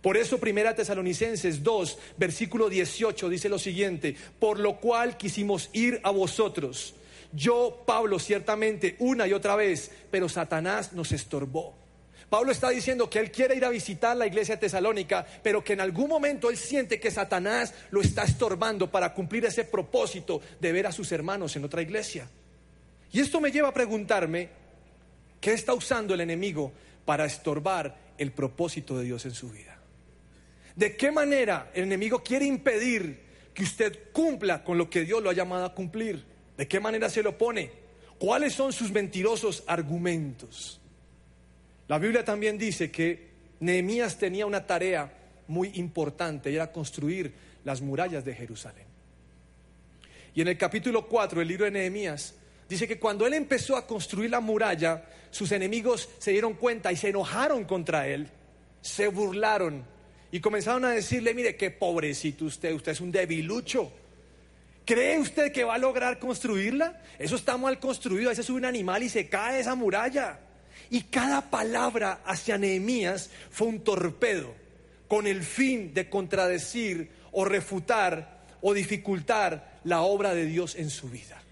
Por 0.00 0.16
eso 0.16 0.38
Primera 0.38 0.74
Tesalonicenses 0.74 1.62
2, 1.62 1.98
versículo 2.18 2.68
18 2.68 3.28
dice 3.28 3.48
lo 3.48 3.58
siguiente, 3.58 4.14
por 4.38 4.60
lo 4.60 4.76
cual 4.76 5.16
quisimos 5.16 5.70
ir 5.72 6.00
a 6.04 6.10
vosotros. 6.10 6.94
Yo, 7.32 7.82
Pablo, 7.86 8.18
ciertamente 8.18 8.96
una 8.98 9.26
y 9.26 9.32
otra 9.32 9.56
vez, 9.56 9.90
pero 10.10 10.28
Satanás 10.28 10.92
nos 10.92 11.10
estorbó. 11.10 11.83
Pablo 12.34 12.50
está 12.50 12.70
diciendo 12.70 13.08
que 13.08 13.20
él 13.20 13.30
quiere 13.30 13.54
ir 13.54 13.64
a 13.64 13.68
visitar 13.68 14.16
la 14.16 14.26
iglesia 14.26 14.58
tesalónica, 14.58 15.24
pero 15.40 15.62
que 15.62 15.74
en 15.74 15.80
algún 15.80 16.08
momento 16.08 16.50
él 16.50 16.56
siente 16.56 16.98
que 16.98 17.12
Satanás 17.12 17.72
lo 17.92 18.00
está 18.00 18.24
estorbando 18.24 18.90
para 18.90 19.14
cumplir 19.14 19.44
ese 19.44 19.62
propósito 19.62 20.42
de 20.58 20.72
ver 20.72 20.88
a 20.88 20.90
sus 20.90 21.12
hermanos 21.12 21.54
en 21.54 21.64
otra 21.64 21.80
iglesia. 21.80 22.28
Y 23.12 23.20
esto 23.20 23.40
me 23.40 23.52
lleva 23.52 23.68
a 23.68 23.72
preguntarme, 23.72 24.48
¿qué 25.40 25.52
está 25.52 25.74
usando 25.74 26.12
el 26.12 26.22
enemigo 26.22 26.72
para 27.04 27.24
estorbar 27.24 27.96
el 28.18 28.32
propósito 28.32 28.98
de 28.98 29.04
Dios 29.04 29.24
en 29.26 29.32
su 29.32 29.50
vida? 29.50 29.78
¿De 30.74 30.96
qué 30.96 31.12
manera 31.12 31.70
el 31.72 31.84
enemigo 31.84 32.24
quiere 32.24 32.46
impedir 32.46 33.20
que 33.54 33.62
usted 33.62 34.10
cumpla 34.12 34.64
con 34.64 34.76
lo 34.76 34.90
que 34.90 35.04
Dios 35.04 35.22
lo 35.22 35.30
ha 35.30 35.34
llamado 35.34 35.66
a 35.66 35.72
cumplir? 35.72 36.24
¿De 36.56 36.66
qué 36.66 36.80
manera 36.80 37.08
se 37.08 37.22
lo 37.22 37.38
pone? 37.38 37.70
¿Cuáles 38.18 38.54
son 38.54 38.72
sus 38.72 38.90
mentirosos 38.90 39.62
argumentos? 39.68 40.80
La 41.88 41.98
Biblia 41.98 42.24
también 42.24 42.56
dice 42.56 42.90
que 42.90 43.28
Nehemías 43.60 44.18
tenía 44.18 44.46
una 44.46 44.66
tarea 44.66 45.12
muy 45.48 45.72
importante 45.74 46.50
y 46.50 46.56
era 46.56 46.72
construir 46.72 47.32
las 47.64 47.80
murallas 47.80 48.24
de 48.24 48.34
Jerusalén. 48.34 48.86
Y 50.34 50.40
en 50.40 50.48
el 50.48 50.58
capítulo 50.58 51.06
4 51.06 51.38
del 51.38 51.48
libro 51.48 51.64
de 51.64 51.70
Nehemías 51.70 52.34
dice 52.68 52.88
que 52.88 52.98
cuando 52.98 53.26
él 53.26 53.34
empezó 53.34 53.76
a 53.76 53.86
construir 53.86 54.30
la 54.30 54.40
muralla, 54.40 55.04
sus 55.30 55.52
enemigos 55.52 56.08
se 56.18 56.32
dieron 56.32 56.54
cuenta 56.54 56.90
y 56.90 56.96
se 56.96 57.10
enojaron 57.10 57.64
contra 57.64 58.08
él, 58.08 58.28
se 58.80 59.08
burlaron 59.08 59.84
y 60.32 60.40
comenzaron 60.40 60.84
a 60.84 60.90
decirle, 60.90 61.34
mire, 61.34 61.56
qué 61.56 61.70
pobrecito 61.70 62.46
usted, 62.46 62.72
usted 62.72 62.92
es 62.92 63.00
un 63.00 63.12
debilucho. 63.12 63.92
¿Cree 64.84 65.18
usted 65.18 65.52
que 65.52 65.64
va 65.64 65.76
a 65.76 65.78
lograr 65.78 66.18
construirla? 66.18 67.00
Eso 67.18 67.36
está 67.36 67.56
mal 67.56 67.78
construido, 67.78 68.28
a 68.28 68.32
veces 68.32 68.44
sube 68.44 68.58
un 68.58 68.64
animal 68.64 69.02
y 69.02 69.08
se 69.08 69.28
cae 69.28 69.60
esa 69.60 69.74
muralla. 69.74 70.40
Y 70.90 71.02
cada 71.02 71.50
palabra 71.50 72.20
hacia 72.24 72.58
Nehemías 72.58 73.30
fue 73.50 73.68
un 73.68 73.80
torpedo 73.80 74.54
con 75.08 75.26
el 75.26 75.42
fin 75.42 75.94
de 75.94 76.08
contradecir 76.08 77.10
o 77.32 77.44
refutar 77.44 78.44
o 78.60 78.72
dificultar 78.72 79.80
la 79.84 80.02
obra 80.02 80.34
de 80.34 80.46
Dios 80.46 80.74
en 80.76 80.90
su 80.90 81.10
vida, 81.10 81.42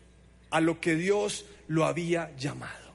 a 0.51 0.61
lo 0.61 0.81
que 0.81 0.95
Dios 0.97 1.45
lo 1.69 1.85
había 1.85 2.35
llamado. 2.37 2.93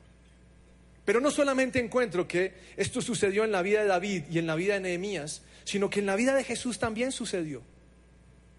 Pero 1.06 1.22
no 1.22 1.32
solamente 1.32 1.79
encuentro 1.79 2.27
que 2.27 2.53
esto 2.75 3.01
sucedió 3.01 3.46
en 3.46 3.51
la 3.51 3.62
vida 3.62 3.82
de 3.82 3.88
David 3.88 4.24
y 4.29 4.39
en 4.39 4.48
la 4.48 4.56
vida 4.56 4.74
de 4.74 4.82
Nehemías, 4.82 5.41
sino 5.63 5.89
que 5.89 6.00
en 6.00 6.06
la 6.06 6.15
vida 6.15 6.36
de 6.36 6.44
Jesús 6.44 6.79
también 6.79 7.12
sucedió. 7.12 7.62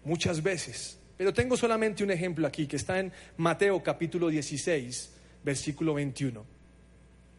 Muchas 0.03 0.41
veces. 0.41 0.97
Pero 1.17 1.33
tengo 1.33 1.57
solamente 1.57 2.03
un 2.03 2.11
ejemplo 2.11 2.47
aquí 2.47 2.65
que 2.65 2.77
está 2.77 2.99
en 2.99 3.11
Mateo 3.37 3.83
capítulo 3.83 4.29
16, 4.29 5.11
versículo 5.43 5.93
21. 5.93 6.58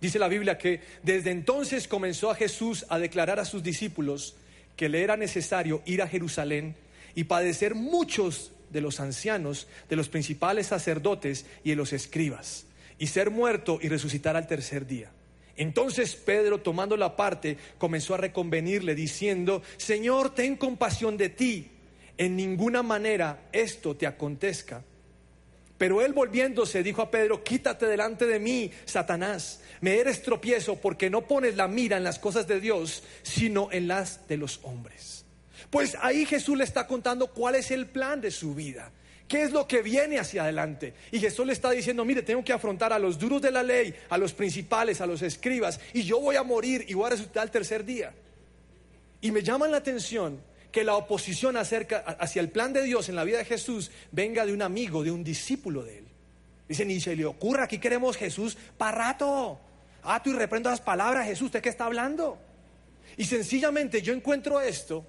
Dice 0.01 0.19
la 0.19 0.29
Biblia 0.29 0.57
que 0.57 0.81
desde 1.03 1.31
entonces 1.31 1.87
comenzó 1.87 2.31
a 2.31 2.35
Jesús 2.35 2.87
a 2.89 2.99
declarar 2.99 3.39
a 3.39 3.45
sus 3.45 3.63
discípulos 3.63 4.35
que 4.77 4.89
le 4.89 5.03
era 5.03 5.17
necesario 5.17 5.83
ir 5.85 6.01
a 6.01 6.09
Jerusalén 6.09 6.75
y 7.15 7.25
padecer 7.25 7.75
muchos 7.75 8.53
de 8.71 8.81
los 8.81 9.01
ancianos, 9.01 9.67
de 9.89 9.97
los 9.97 10.09
principales 10.09 10.69
sacerdotes 10.69 11.45
y 11.65 11.71
de 11.71 11.77
los 11.77 11.93
escribas, 11.93 12.65
y 12.99 13.09
ser 13.09 13.31
muerto 13.31 13.79
y 13.83 13.89
resucitar 13.89 14.37
al 14.37 14.47
tercer 14.47 14.87
día. 14.87 15.11
Entonces 15.57 16.15
Pedro, 16.15 16.63
tomando 16.63 16.97
la 16.97 17.17
parte, 17.17 17.59
comenzó 17.77 18.15
a 18.15 18.19
reconvenirle, 18.19 18.95
diciendo, 18.95 19.63
Señor, 19.77 20.35
ten 20.35 20.57
compasión 20.57 21.19
de 21.19 21.29
ti, 21.29 21.69
en 22.17 22.37
ninguna 22.37 22.83
manera 22.83 23.49
esto 23.53 23.97
te 23.97 24.07
acontezca. 24.07 24.83
Pero 25.81 26.03
él 26.03 26.13
volviéndose 26.13 26.83
dijo 26.83 27.01
a 27.01 27.11
Pedro, 27.11 27.43
quítate 27.43 27.87
delante 27.87 28.27
de 28.27 28.39
mí, 28.39 28.71
Satanás, 28.85 29.63
me 29.81 29.97
eres 29.97 30.21
tropiezo 30.21 30.77
porque 30.77 31.09
no 31.09 31.23
pones 31.23 31.57
la 31.57 31.69
mira 31.69 31.97
en 31.97 32.05
las 32.05 32.19
cosas 32.19 32.47
de 32.47 32.61
Dios, 32.61 33.03
sino 33.23 33.73
en 33.73 33.89
las 33.89 34.29
de 34.29 34.37
los 34.37 34.61
hombres. 34.63 35.25
Pues 35.71 35.97
ahí 36.03 36.27
Jesús 36.27 36.59
le 36.59 36.65
está 36.65 36.87
contando 36.87 37.29
cuál 37.29 37.55
es 37.55 37.71
el 37.71 37.87
plan 37.87 38.21
de 38.21 38.31
su 38.31 38.55
vida. 38.55 38.93
¿Qué 39.27 39.43
es 39.43 39.53
lo 39.53 39.67
que 39.67 39.81
viene 39.81 40.19
hacia 40.19 40.43
adelante? 40.43 40.93
Y 41.13 41.19
Jesús 41.19 41.47
le 41.47 41.55
está 41.55 41.71
diciendo, 41.71 42.05
mire, 42.05 42.21
tengo 42.21 42.45
que 42.45 42.53
afrontar 42.53 42.93
a 42.93 42.99
los 42.99 43.19
duros 43.19 43.41
de 43.41 43.51
la 43.51 43.63
ley, 43.63 43.95
a 44.11 44.19
los 44.19 44.35
principales, 44.35 45.01
a 45.01 45.07
los 45.07 45.23
escribas, 45.23 45.81
y 45.95 46.03
yo 46.03 46.21
voy 46.21 46.37
a 46.37 46.43
morir 46.43 46.85
y 46.89 46.93
voy 46.93 47.07
a 47.07 47.11
resucitar 47.13 47.45
el 47.45 47.51
tercer 47.51 47.87
día. 47.87 48.13
Y 49.23 49.31
me 49.31 49.43
llama 49.43 49.67
la 49.67 49.79
atención 49.79 50.43
que 50.71 50.85
la 50.85 50.95
oposición 50.95 51.57
acerca, 51.57 51.99
hacia 51.99 52.41
el 52.41 52.51
plan 52.51 52.73
de 52.73 52.83
Dios 52.83 53.09
en 53.09 53.17
la 53.17 53.25
vida 53.25 53.39
de 53.39 53.45
Jesús 53.45 53.91
venga 54.13 54.47
de 54.47 54.53
un 54.53 54.63
amigo, 54.63 55.03
de 55.03 55.11
un 55.11 55.25
discípulo 55.25 55.83
de 55.83 55.99
él. 55.99 56.05
Dice, 56.69 56.85
ni 56.85 57.01
se 57.01 57.17
le 57.17 57.25
ocurra, 57.25 57.65
aquí 57.65 57.79
queremos 57.79 58.17
Jesús 58.17 58.57
para 58.79 58.97
rato. 58.97 59.61
Ah, 60.03 60.23
tú 60.23 60.31
y 60.31 60.35
reprendo 60.35 60.71
las 60.71 60.81
palabras, 60.81 61.27
Jesús, 61.27 61.51
¿de 61.51 61.61
qué 61.61 61.69
está 61.69 61.87
hablando? 61.87 62.39
Y 63.17 63.25
sencillamente 63.25 64.03
yo 64.03 64.15
encuentro 64.15 64.61
esto 64.61 65.05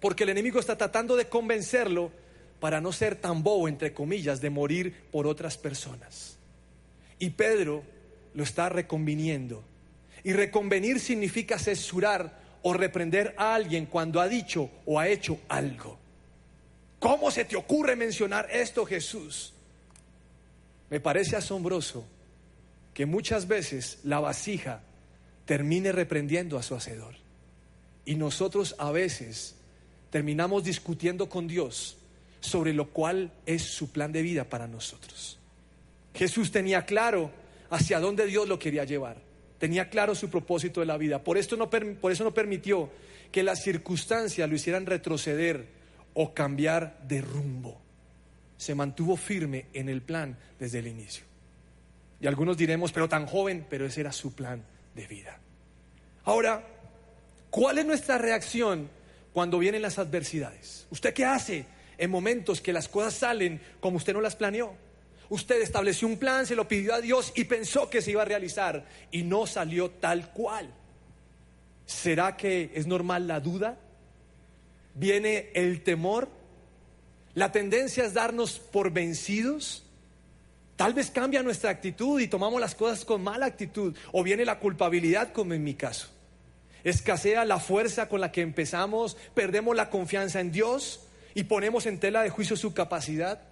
porque 0.00 0.24
el 0.24 0.30
enemigo 0.30 0.60
está 0.60 0.76
tratando 0.76 1.16
de 1.16 1.28
convencerlo 1.28 2.12
para 2.60 2.80
no 2.80 2.92
ser 2.92 3.16
tan 3.16 3.42
bobo, 3.42 3.68
entre 3.68 3.92
comillas, 3.92 4.40
de 4.40 4.50
morir 4.50 5.06
por 5.10 5.26
otras 5.26 5.56
personas. 5.56 6.38
Y 7.18 7.30
Pedro 7.30 7.84
lo 8.34 8.42
está 8.42 8.68
reconviniendo. 8.68 9.64
Y 10.24 10.32
reconvenir 10.32 11.00
significa 11.00 11.58
censurar 11.58 12.41
o 12.62 12.72
reprender 12.72 13.34
a 13.36 13.54
alguien 13.54 13.86
cuando 13.86 14.20
ha 14.20 14.28
dicho 14.28 14.70
o 14.86 14.98
ha 14.98 15.08
hecho 15.08 15.38
algo. 15.48 15.98
¿Cómo 16.98 17.30
se 17.30 17.44
te 17.44 17.56
ocurre 17.56 17.96
mencionar 17.96 18.48
esto, 18.52 18.86
Jesús? 18.86 19.52
Me 20.88 21.00
parece 21.00 21.36
asombroso 21.36 22.04
que 22.94 23.06
muchas 23.06 23.48
veces 23.48 23.98
la 24.04 24.20
vasija 24.20 24.82
termine 25.46 25.90
reprendiendo 25.90 26.58
a 26.58 26.62
su 26.62 26.74
hacedor. 26.74 27.14
Y 28.04 28.14
nosotros 28.14 28.74
a 28.78 28.90
veces 28.92 29.56
terminamos 30.10 30.64
discutiendo 30.64 31.28
con 31.28 31.48
Dios 31.48 31.96
sobre 32.40 32.72
lo 32.72 32.90
cual 32.90 33.32
es 33.46 33.62
su 33.62 33.90
plan 33.90 34.12
de 34.12 34.22
vida 34.22 34.44
para 34.44 34.66
nosotros. 34.66 35.38
Jesús 36.14 36.52
tenía 36.52 36.84
claro 36.84 37.30
hacia 37.70 38.00
dónde 38.00 38.26
Dios 38.26 38.48
lo 38.48 38.58
quería 38.58 38.84
llevar. 38.84 39.16
Tenía 39.62 39.88
claro 39.88 40.16
su 40.16 40.28
propósito 40.28 40.80
de 40.80 40.86
la 40.86 40.96
vida. 40.96 41.22
Por, 41.22 41.38
esto 41.38 41.56
no, 41.56 41.70
por 41.70 42.10
eso 42.10 42.24
no 42.24 42.34
permitió 42.34 42.90
que 43.30 43.44
las 43.44 43.62
circunstancias 43.62 44.50
lo 44.50 44.56
hicieran 44.56 44.86
retroceder 44.86 45.68
o 46.14 46.34
cambiar 46.34 46.98
de 47.06 47.20
rumbo. 47.20 47.80
Se 48.56 48.74
mantuvo 48.74 49.16
firme 49.16 49.66
en 49.72 49.88
el 49.88 50.02
plan 50.02 50.36
desde 50.58 50.80
el 50.80 50.88
inicio. 50.88 51.22
Y 52.20 52.26
algunos 52.26 52.56
diremos, 52.56 52.90
pero 52.90 53.08
tan 53.08 53.24
joven, 53.24 53.64
pero 53.70 53.86
ese 53.86 54.00
era 54.00 54.10
su 54.10 54.34
plan 54.34 54.64
de 54.96 55.06
vida. 55.06 55.38
Ahora, 56.24 56.66
¿cuál 57.48 57.78
es 57.78 57.86
nuestra 57.86 58.18
reacción 58.18 58.90
cuando 59.32 59.60
vienen 59.60 59.82
las 59.82 60.00
adversidades? 60.00 60.88
¿Usted 60.90 61.14
qué 61.14 61.24
hace 61.24 61.66
en 61.98 62.10
momentos 62.10 62.60
que 62.60 62.72
las 62.72 62.88
cosas 62.88 63.14
salen 63.14 63.60
como 63.78 63.98
usted 63.98 64.12
no 64.12 64.20
las 64.20 64.34
planeó? 64.34 64.74
Usted 65.32 65.62
estableció 65.62 66.08
un 66.08 66.18
plan, 66.18 66.44
se 66.44 66.54
lo 66.54 66.68
pidió 66.68 66.92
a 66.92 67.00
Dios 67.00 67.32
y 67.34 67.44
pensó 67.44 67.88
que 67.88 68.02
se 68.02 68.10
iba 68.10 68.20
a 68.20 68.26
realizar 68.26 68.84
y 69.10 69.22
no 69.22 69.46
salió 69.46 69.88
tal 69.88 70.30
cual. 70.30 70.70
¿Será 71.86 72.36
que 72.36 72.70
es 72.74 72.86
normal 72.86 73.26
la 73.26 73.40
duda? 73.40 73.78
¿Viene 74.92 75.48
el 75.54 75.82
temor? 75.82 76.28
¿La 77.32 77.50
tendencia 77.50 78.04
es 78.04 78.12
darnos 78.12 78.58
por 78.58 78.92
vencidos? 78.92 79.86
Tal 80.76 80.92
vez 80.92 81.10
cambia 81.10 81.42
nuestra 81.42 81.70
actitud 81.70 82.20
y 82.20 82.28
tomamos 82.28 82.60
las 82.60 82.74
cosas 82.74 83.02
con 83.06 83.22
mala 83.22 83.46
actitud. 83.46 83.96
O 84.12 84.22
viene 84.22 84.44
la 84.44 84.58
culpabilidad, 84.58 85.32
como 85.32 85.54
en 85.54 85.64
mi 85.64 85.72
caso. 85.72 86.08
Escasea 86.84 87.46
la 87.46 87.58
fuerza 87.58 88.06
con 88.06 88.20
la 88.20 88.32
que 88.32 88.42
empezamos, 88.42 89.16
perdemos 89.32 89.74
la 89.76 89.88
confianza 89.88 90.40
en 90.40 90.52
Dios 90.52 91.06
y 91.32 91.44
ponemos 91.44 91.86
en 91.86 92.00
tela 92.00 92.22
de 92.22 92.28
juicio 92.28 92.54
su 92.54 92.74
capacidad. 92.74 93.51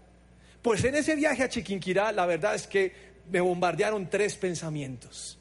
Pues 0.63 0.85
en 0.85 0.95
ese 0.95 1.15
viaje 1.15 1.43
a 1.43 1.49
Chiquinquirá, 1.49 2.13
la 2.13 2.27
verdad 2.27 2.55
es 2.55 2.67
que 2.67 2.93
me 3.31 3.41
bombardearon 3.41 4.11
tres 4.11 4.37
pensamientos. 4.37 5.39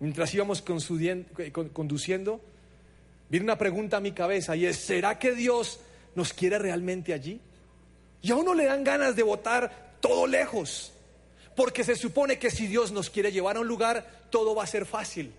Mientras 0.00 0.32
íbamos 0.34 0.62
conduciendo, 0.62 2.40
viene 3.28 3.44
una 3.44 3.58
pregunta 3.58 3.98
a 3.98 4.00
mi 4.00 4.12
cabeza 4.12 4.56
y 4.56 4.66
es, 4.66 4.76
¿será 4.76 5.18
que 5.18 5.32
Dios 5.32 5.80
nos 6.14 6.32
quiere 6.32 6.58
realmente 6.58 7.12
allí? 7.12 7.40
Y 8.22 8.30
a 8.30 8.36
uno 8.36 8.54
le 8.54 8.64
dan 8.64 8.84
ganas 8.84 9.16
de 9.16 9.22
votar 9.22 9.94
todo 10.00 10.26
lejos, 10.26 10.92
porque 11.56 11.84
se 11.84 11.96
supone 11.96 12.38
que 12.38 12.50
si 12.50 12.66
Dios 12.66 12.90
nos 12.92 13.10
quiere 13.10 13.32
llevar 13.32 13.56
a 13.56 13.60
un 13.60 13.68
lugar, 13.68 14.24
todo 14.30 14.54
va 14.54 14.64
a 14.64 14.66
ser 14.66 14.86
fácil, 14.86 15.32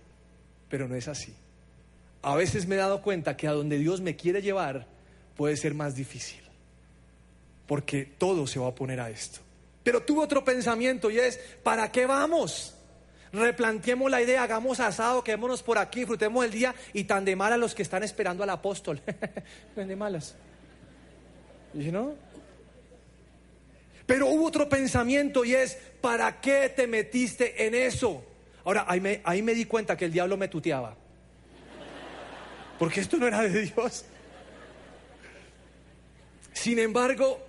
pero 0.68 0.88
no 0.88 0.94
es 0.94 1.08
así. 1.08 1.34
A 2.22 2.34
veces 2.34 2.66
me 2.66 2.76
he 2.76 2.78
dado 2.78 3.02
cuenta 3.02 3.36
que 3.36 3.46
a 3.48 3.52
donde 3.52 3.78
Dios 3.78 4.00
me 4.00 4.16
quiere 4.16 4.42
llevar 4.42 4.86
puede 5.36 5.56
ser 5.56 5.74
más 5.74 5.94
difícil, 5.94 6.40
porque 7.66 8.04
todo 8.04 8.46
se 8.46 8.58
va 8.58 8.68
a 8.68 8.74
poner 8.74 9.00
a 9.00 9.10
esto. 9.10 9.40
Pero 9.82 10.02
tuve 10.02 10.22
otro 10.22 10.44
pensamiento 10.44 11.10
y 11.10 11.18
es, 11.18 11.38
¿para 11.62 11.92
qué 11.92 12.06
vamos? 12.06 12.74
Replanteemos 13.32 14.10
la 14.10 14.22
idea, 14.22 14.42
hagamos 14.42 14.80
asado, 14.80 15.22
quedémonos 15.22 15.62
por 15.62 15.78
aquí, 15.78 16.00
disfrutemos 16.00 16.44
el 16.44 16.50
día 16.50 16.74
y 16.92 17.04
tan 17.04 17.24
de 17.24 17.36
malas 17.36 17.58
los 17.58 17.74
que 17.74 17.82
están 17.82 18.02
esperando 18.02 18.42
al 18.42 18.50
apóstol. 18.50 19.00
tan 19.74 19.88
de 19.88 19.96
malas. 19.96 20.34
Y 21.74 21.90
no. 21.90 22.14
Pero 24.06 24.28
hubo 24.28 24.46
otro 24.46 24.68
pensamiento 24.68 25.44
y 25.44 25.54
es, 25.54 25.76
¿para 26.00 26.40
qué 26.40 26.72
te 26.74 26.86
metiste 26.86 27.66
en 27.66 27.74
eso? 27.74 28.24
Ahora, 28.64 28.86
ahí 28.88 29.00
me, 29.00 29.20
ahí 29.24 29.42
me 29.42 29.54
di 29.54 29.66
cuenta 29.66 29.96
que 29.96 30.06
el 30.06 30.12
diablo 30.12 30.36
me 30.36 30.48
tuteaba. 30.48 30.96
Porque 32.78 33.00
esto 33.00 33.16
no 33.16 33.26
era 33.26 33.42
de 33.42 33.62
Dios. 33.62 34.04
Sin 36.52 36.78
embargo, 36.78 37.45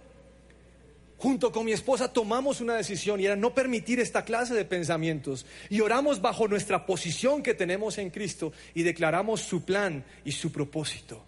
junto 1.18 1.52
con 1.52 1.66
mi 1.66 1.72
esposa 1.72 2.12
tomamos 2.12 2.62
una 2.62 2.76
decisión 2.76 3.20
y 3.20 3.26
era 3.26 3.36
no 3.36 3.54
permitir 3.54 4.00
esta 4.00 4.24
clase 4.24 4.54
de 4.54 4.66
pensamientos. 4.66 5.46
Y 5.70 5.82
oramos 5.82 6.22
bajo 6.22 6.48
nuestra 6.48 6.86
posición 6.86 7.44
que 7.44 7.54
tenemos 7.54 7.98
en 7.98 8.10
Cristo 8.10 8.54
y 8.74 8.84
declaramos 8.84 9.42
su 9.42 9.64
plan 9.64 10.04
y 10.24 10.32
su 10.32 10.52
propósito. 10.52 11.24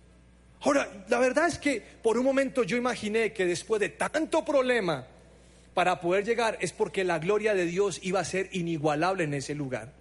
Ahora, 0.61 1.05
la 1.07 1.19
verdad 1.19 1.47
es 1.47 1.57
que 1.57 1.81
por 2.01 2.17
un 2.17 2.25
momento 2.25 2.63
yo 2.63 2.77
imaginé 2.77 3.31
que 3.31 3.45
después 3.45 3.79
de 3.79 3.89
tanto 3.89 4.43
problema 4.43 5.07
para 5.73 6.01
poder 6.01 6.25
llegar 6.25 6.57
es 6.59 6.73
porque 6.73 7.03
la 7.03 7.19
gloria 7.19 7.53
de 7.53 7.65
Dios 7.65 7.99
iba 8.03 8.19
a 8.19 8.25
ser 8.25 8.49
inigualable 8.51 9.23
en 9.23 9.33
ese 9.33 9.55
lugar. 9.55 9.93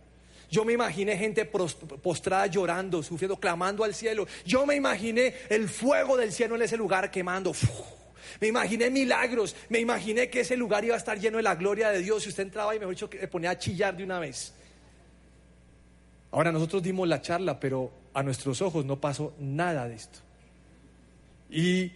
Yo 0.51 0.65
me 0.65 0.73
imaginé 0.73 1.17
gente 1.17 1.45
postrada 1.45 2.47
llorando, 2.47 3.03
sufriendo, 3.03 3.37
clamando 3.39 3.85
al 3.85 3.95
cielo. 3.95 4.27
Yo 4.47 4.65
me 4.65 4.75
imaginé 4.75 5.35
el 5.51 5.69
fuego 5.69 6.17
del 6.17 6.33
cielo 6.33 6.57
en 6.57 6.63
ese 6.63 6.77
lugar 6.77 7.11
quemando. 7.11 7.53
Me 8.41 8.49
imaginé 8.49 8.91
milagros, 8.91 9.55
me 9.69 9.79
imaginé 9.81 10.29
que 10.29 10.41
ese 10.41 10.57
lugar 10.57 10.85
iba 10.85 10.95
a 10.95 10.99
estar 10.99 11.19
lleno 11.19 11.37
de 11.37 11.43
la 11.43 11.55
gloria 11.55 11.91
de 11.91 12.01
Dios 12.01 12.27
y 12.27 12.29
usted 12.29 12.45
entraba 12.45 12.75
y 12.75 12.79
mejor 12.79 12.95
dicho 12.95 13.11
que 13.11 13.27
ponía 13.29 13.51
a 13.51 13.59
chillar 13.59 13.97
de 13.97 14.05
una 14.05 14.19
vez. 14.19 14.55
Ahora 16.31 16.53
nosotros 16.53 16.83
dimos 16.83 17.09
la 17.09 17.23
charla, 17.23 17.59
pero 17.59 17.91
a 18.15 18.23
nuestros 18.23 18.61
ojos 18.61 18.85
no 18.85 19.01
pasó 19.01 19.35
nada 19.39 19.89
de 19.89 19.95
esto. 19.95 20.19
Y 21.51 21.93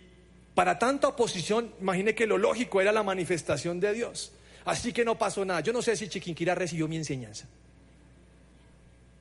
para 0.55 0.79
tanta 0.79 1.09
oposición, 1.09 1.73
imaginé 1.81 2.15
que 2.15 2.27
lo 2.27 2.39
lógico 2.39 2.81
era 2.81 2.93
la 2.93 3.03
manifestación 3.03 3.81
de 3.81 3.93
Dios. 3.93 4.33
Así 4.65 4.93
que 4.93 5.05
no 5.05 5.19
pasó 5.19 5.45
nada. 5.45 5.61
Yo 5.61 5.73
no 5.73 5.83
sé 5.83 5.97
si 5.97 6.09
Chiquinquira 6.09 6.55
recibió 6.55 6.89
mi 6.89 6.97
enseñanza. 6.97 7.47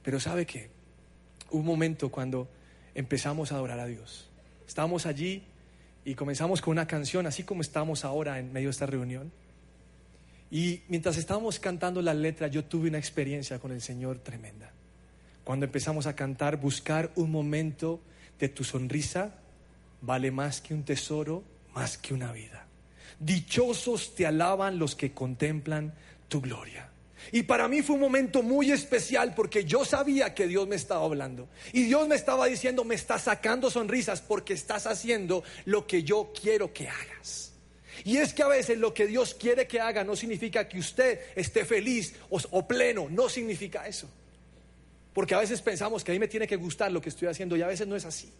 Pero 0.04 0.20
sabe 0.20 0.46
que 0.46 0.70
un 1.52 1.66
momento 1.66 2.10
cuando 2.10 2.48
empezamos 2.96 3.52
a 3.52 3.56
adorar 3.56 3.80
a 3.80 3.86
Dios. 3.86 4.30
Estábamos 4.68 5.06
allí 5.06 5.44
y 6.04 6.16
comenzamos 6.16 6.62
con 6.62 6.72
una 6.72 6.88
canción, 6.88 7.28
así 7.28 7.44
como 7.44 7.62
estamos 7.62 8.06
ahora 8.06 8.40
en 8.40 8.52
medio 8.52 8.68
de 8.68 8.72
esta 8.72 8.86
reunión. 8.86 9.32
Y 10.50 10.82
mientras 10.88 11.18
estábamos 11.18 11.60
cantando 11.60 12.02
la 12.02 12.14
letra, 12.14 12.48
yo 12.48 12.66
tuve 12.66 12.90
una 12.90 12.98
experiencia 12.98 13.60
con 13.60 13.72
el 13.72 13.82
Señor 13.82 14.20
tremenda. 14.20 14.72
Cuando 15.44 15.66
empezamos 15.66 16.08
a 16.08 16.16
cantar, 16.16 16.58
buscar 16.58 17.12
un 17.16 17.32
momento 17.32 18.02
de 18.40 18.50
tu 18.50 18.64
sonrisa 18.64 19.36
vale 20.02 20.32
más 20.32 20.62
que 20.62 20.74
un 20.74 20.84
tesoro, 20.84 21.44
más 21.74 21.98
que 21.98 22.14
una 22.14 22.32
vida. 22.32 22.66
Dichosos 23.20 24.16
te 24.16 24.26
alaban 24.26 24.80
los 24.80 24.96
que 24.96 25.14
contemplan 25.14 25.94
tu 26.28 26.42
gloria. 26.42 26.91
Y 27.32 27.44
para 27.44 27.68
mí 27.68 27.82
fue 27.82 27.96
un 27.96 28.02
momento 28.02 28.42
muy 28.42 28.72
especial 28.72 29.34
porque 29.36 29.64
yo 29.64 29.86
sabía 29.86 30.34
que 30.34 30.48
Dios 30.48 30.68
me 30.68 30.76
estaba 30.76 31.06
hablando. 31.06 31.48
Y 31.72 31.84
Dios 31.84 32.08
me 32.08 32.16
estaba 32.16 32.48
diciendo, 32.48 32.84
me 32.84 32.96
estás 32.96 33.24
sacando 33.24 33.70
sonrisas 33.70 34.22
porque 34.22 34.54
estás 34.54 34.88
haciendo 34.88 35.44
lo 35.66 35.86
que 35.86 36.04
yo 36.04 36.34
quiero 36.40 36.74
que 36.74 36.90
hagas. 36.90 37.54
Y 38.04 38.18
es 38.18 38.34
que 38.34 38.44
a 38.44 38.48
veces 38.48 38.78
lo 38.78 38.94
que 38.94 39.06
Dios 39.06 39.34
quiere 39.34 39.68
que 39.68 39.80
haga 39.80 40.04
no 40.04 40.16
significa 40.16 40.68
que 40.68 40.80
usted 40.80 41.20
esté 41.36 41.66
feliz 41.66 42.16
o, 42.30 42.68
pleno, 42.68 43.08
no 43.10 43.30
significa 43.30 43.88
eso. 43.88 44.10
Porque 45.14 45.36
a 45.36 45.40
veces 45.40 45.62
pensamos 45.62 46.04
que 46.04 46.12
a 46.12 46.14
mí 46.14 46.20
me 46.20 46.28
tiene 46.28 46.48
que 46.48 46.56
gustar 46.56 46.92
lo 46.92 47.02
que 47.02 47.10
estoy 47.10 47.28
haciendo 47.28 47.56
y 47.56 47.62
a 47.62 47.68
veces 47.68 47.88
no 47.88 47.96
es 47.96 48.06
así. 48.06 48.32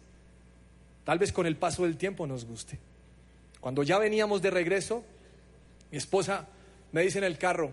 Tal 1.04 1.18
vez 1.18 1.32
con 1.32 1.46
el 1.46 1.56
paso 1.56 1.84
del 1.84 1.96
tiempo 1.96 2.26
nos 2.26 2.44
guste. 2.44 2.78
Cuando 3.60 3.82
ya 3.82 3.98
veníamos 3.98 4.42
de 4.42 4.50
regreso, 4.50 5.04
mi 5.90 5.98
esposa 5.98 6.48
me 6.90 7.02
dice 7.02 7.18
en 7.18 7.24
el 7.24 7.38
carro, 7.38 7.72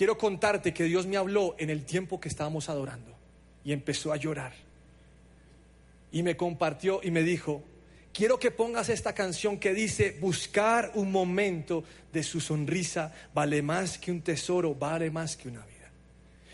quiero 0.00 0.16
contarte 0.16 0.72
que 0.72 0.84
Dios 0.84 1.06
me 1.06 1.18
habló 1.18 1.54
en 1.58 1.68
el 1.68 1.84
tiempo 1.84 2.18
que 2.18 2.30
estábamos 2.30 2.70
adorando 2.70 3.14
y 3.62 3.70
empezó 3.70 4.14
a 4.14 4.16
llorar. 4.16 4.54
Y 6.10 6.22
me 6.22 6.38
compartió 6.38 7.00
y 7.02 7.10
me 7.10 7.22
dijo, 7.22 7.62
quiero 8.10 8.38
que 8.38 8.50
pongas 8.50 8.88
esta 8.88 9.12
canción 9.12 9.58
que 9.58 9.74
dice, 9.74 10.16
buscar 10.18 10.92
un 10.94 11.12
momento 11.12 11.84
de 12.14 12.22
su 12.22 12.40
sonrisa 12.40 13.12
vale 13.34 13.60
más 13.60 13.98
que 13.98 14.10
un 14.10 14.22
tesoro, 14.22 14.74
vale 14.74 15.10
más 15.10 15.36
que 15.36 15.48
una 15.48 15.66
vida. 15.66 15.90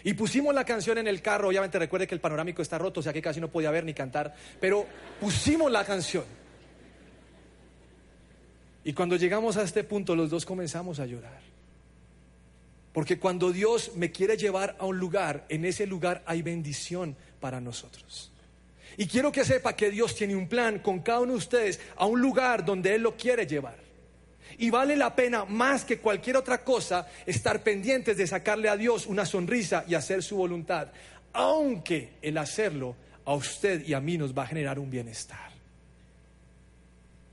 Y 0.03 0.15
pusimos 0.15 0.53
la 0.53 0.65
canción 0.65 0.99
en 0.99 1.07
el 1.07 1.23
carro, 1.23 1.47
obviamente 1.47 1.79
recuerde 1.79 2.09
que 2.09 2.17
el 2.17 2.21
panorámico 2.21 2.63
está 2.63 2.79
roto, 2.79 2.99
o 2.99 3.03
sea 3.05 3.13
que 3.13 3.23
casi 3.23 3.41
no 3.41 3.47
podía 3.47 3.71
ver 3.71 3.85
ni 3.85 3.95
cantar, 3.95 4.35
pero 4.61 4.85
pusimos 5.21 5.71
la 5.71 5.85
canción. 5.85 6.25
Y 8.83 8.93
cuando 8.93 9.15
llegamos 9.15 9.57
a 9.57 9.63
este 9.63 9.85
punto 9.85 10.17
los 10.17 10.31
dos 10.31 10.45
comenzamos 10.45 10.99
a 10.99 11.07
llorar. 11.07 11.56
Porque 12.97 13.19
cuando 13.19 13.53
Dios 13.53 13.91
me 13.95 14.11
quiere 14.11 14.39
llevar 14.39 14.75
a 14.79 14.87
un 14.87 14.97
lugar, 14.97 15.45
en 15.51 15.67
ese 15.67 15.87
lugar 15.87 16.23
hay 16.25 16.41
bendición 16.41 17.15
para 17.41 17.61
nosotros. 17.61 18.33
Y 18.97 19.07
quiero 19.07 19.31
que 19.31 19.45
sepa 19.45 19.77
que 19.77 19.91
Dios 19.91 20.15
tiene 20.15 20.35
un 20.35 20.49
plan 20.49 20.79
con 20.79 21.01
cada 21.01 21.21
uno 21.21 21.33
de 21.33 21.39
ustedes 21.39 21.79
a 21.97 22.07
un 22.07 22.23
lugar 22.23 22.65
donde 22.65 22.95
Él 22.95 23.03
lo 23.03 23.15
quiere 23.15 23.47
llevar. 23.47 23.77
Y 24.57 24.71
vale 24.71 24.97
la 24.97 25.15
pena 25.15 25.45
más 25.45 25.85
que 25.85 25.99
cualquier 25.99 26.39
otra 26.39 26.65
cosa 26.65 27.07
estar 27.27 27.63
pendientes 27.63 28.17
de 28.17 28.27
sacarle 28.27 28.71
a 28.71 28.79
Dios 28.79 29.05
una 29.05 29.27
sonrisa 29.27 29.85
y 29.87 29.95
hacer 29.95 30.23
su 30.23 30.39
voluntad. 30.39 30.89
Aunque 31.35 32.15
el 32.23 32.39
hacerlo 32.39 32.97
a 33.27 33.35
usted 33.35 33.87
y 33.87 33.93
a 33.93 34.01
mí 34.01 34.17
nos 34.17 34.33
va 34.33 34.45
a 34.45 34.47
generar 34.47 34.79
un 34.79 34.91
bienestar. 34.91 35.51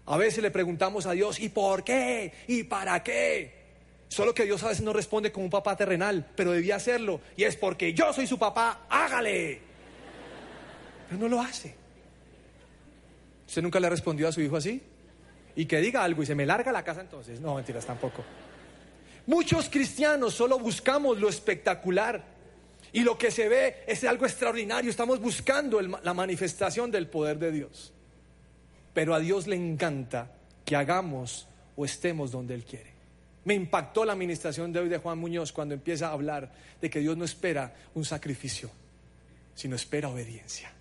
A 0.08 0.18
veces 0.18 0.44
le 0.44 0.52
preguntamos 0.52 1.06
a 1.06 1.14
Dios, 1.14 1.40
¿y 1.40 1.48
por 1.48 1.86
qué? 1.86 2.34
¿Y 2.48 2.66
para 2.66 3.02
qué? 3.02 3.63
Solo 4.14 4.32
que 4.32 4.46
Dios 4.46 4.62
a 4.62 4.68
veces 4.68 4.84
no 4.84 4.94
responde 4.94 5.32
como 5.32 5.46
un 5.46 5.50
papá 5.50 5.76
terrenal, 5.76 6.24
pero 6.36 6.52
debía 6.52 6.76
hacerlo. 6.76 7.20
Y 7.36 7.46
es 7.46 7.56
porque 7.56 7.96
yo 7.96 8.14
soy 8.14 8.28
su 8.28 8.38
papá, 8.38 8.82
hágale. 8.88 9.60
Pero 11.10 11.20
no 11.20 11.28
lo 11.28 11.42
hace. 11.42 11.74
¿Usted 13.48 13.64
nunca 13.64 13.80
le 13.80 13.90
respondió 13.90 14.28
a 14.28 14.32
su 14.32 14.40
hijo 14.42 14.56
así? 14.56 14.84
Y 15.56 15.66
que 15.66 15.80
diga 15.82 16.04
algo 16.04 16.22
y 16.22 16.28
se 16.28 16.36
me 16.36 16.46
larga 16.46 16.72
la 16.72 16.84
casa 16.84 17.02
entonces. 17.02 17.42
No, 17.42 17.56
mentiras 17.56 17.88
tampoco. 17.88 18.24
Muchos 19.26 19.68
cristianos 19.68 20.36
solo 20.36 20.60
buscamos 20.60 21.18
lo 21.18 21.28
espectacular. 21.28 22.24
Y 22.92 23.00
lo 23.00 23.18
que 23.18 23.32
se 23.32 23.50
ve 23.50 23.84
es 23.88 24.04
algo 24.04 24.28
extraordinario. 24.28 24.92
Estamos 24.92 25.20
buscando 25.22 25.82
la 25.82 26.14
manifestación 26.14 26.92
del 26.92 27.08
poder 27.08 27.40
de 27.40 27.52
Dios. 27.52 27.92
Pero 28.94 29.16
a 29.16 29.20
Dios 29.20 29.48
le 29.48 29.56
encanta 29.56 30.34
que 30.64 30.76
hagamos 30.76 31.48
o 31.76 31.84
estemos 31.84 32.30
donde 32.30 32.54
Él 32.54 32.64
quiere. 32.64 32.93
Me 33.46 33.54
impactó 33.54 34.06
la 34.06 34.14
administración 34.14 34.72
de 34.72 34.80
hoy 34.80 34.90
de 34.90 34.98
Juan 34.98 35.18
Muñoz 35.18 35.52
cuando 35.52 35.74
empieza 35.74 36.08
a 36.08 36.14
hablar 36.14 36.52
de 36.82 36.90
que 36.90 37.00
Dios 37.00 37.18
no 37.18 37.26
espera 37.26 37.76
un 37.94 38.06
sacrificio, 38.06 38.70
sino 39.54 39.76
espera 39.76 40.10
obediencia. 40.10 40.72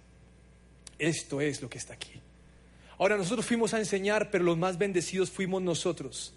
Esto 0.99 1.41
es 1.41 1.61
lo 1.61 1.69
que 1.69 1.79
está 1.79 1.95
aquí. 1.95 2.21
Ahora 2.99 3.17
nosotros 3.17 3.45
fuimos 3.45 3.75
a 3.75 3.79
enseñar, 3.79 4.31
pero 4.31 4.45
los 4.45 4.57
más 4.57 4.79
bendecidos 4.79 5.31
fuimos 5.31 5.61
nosotros. 5.61 6.35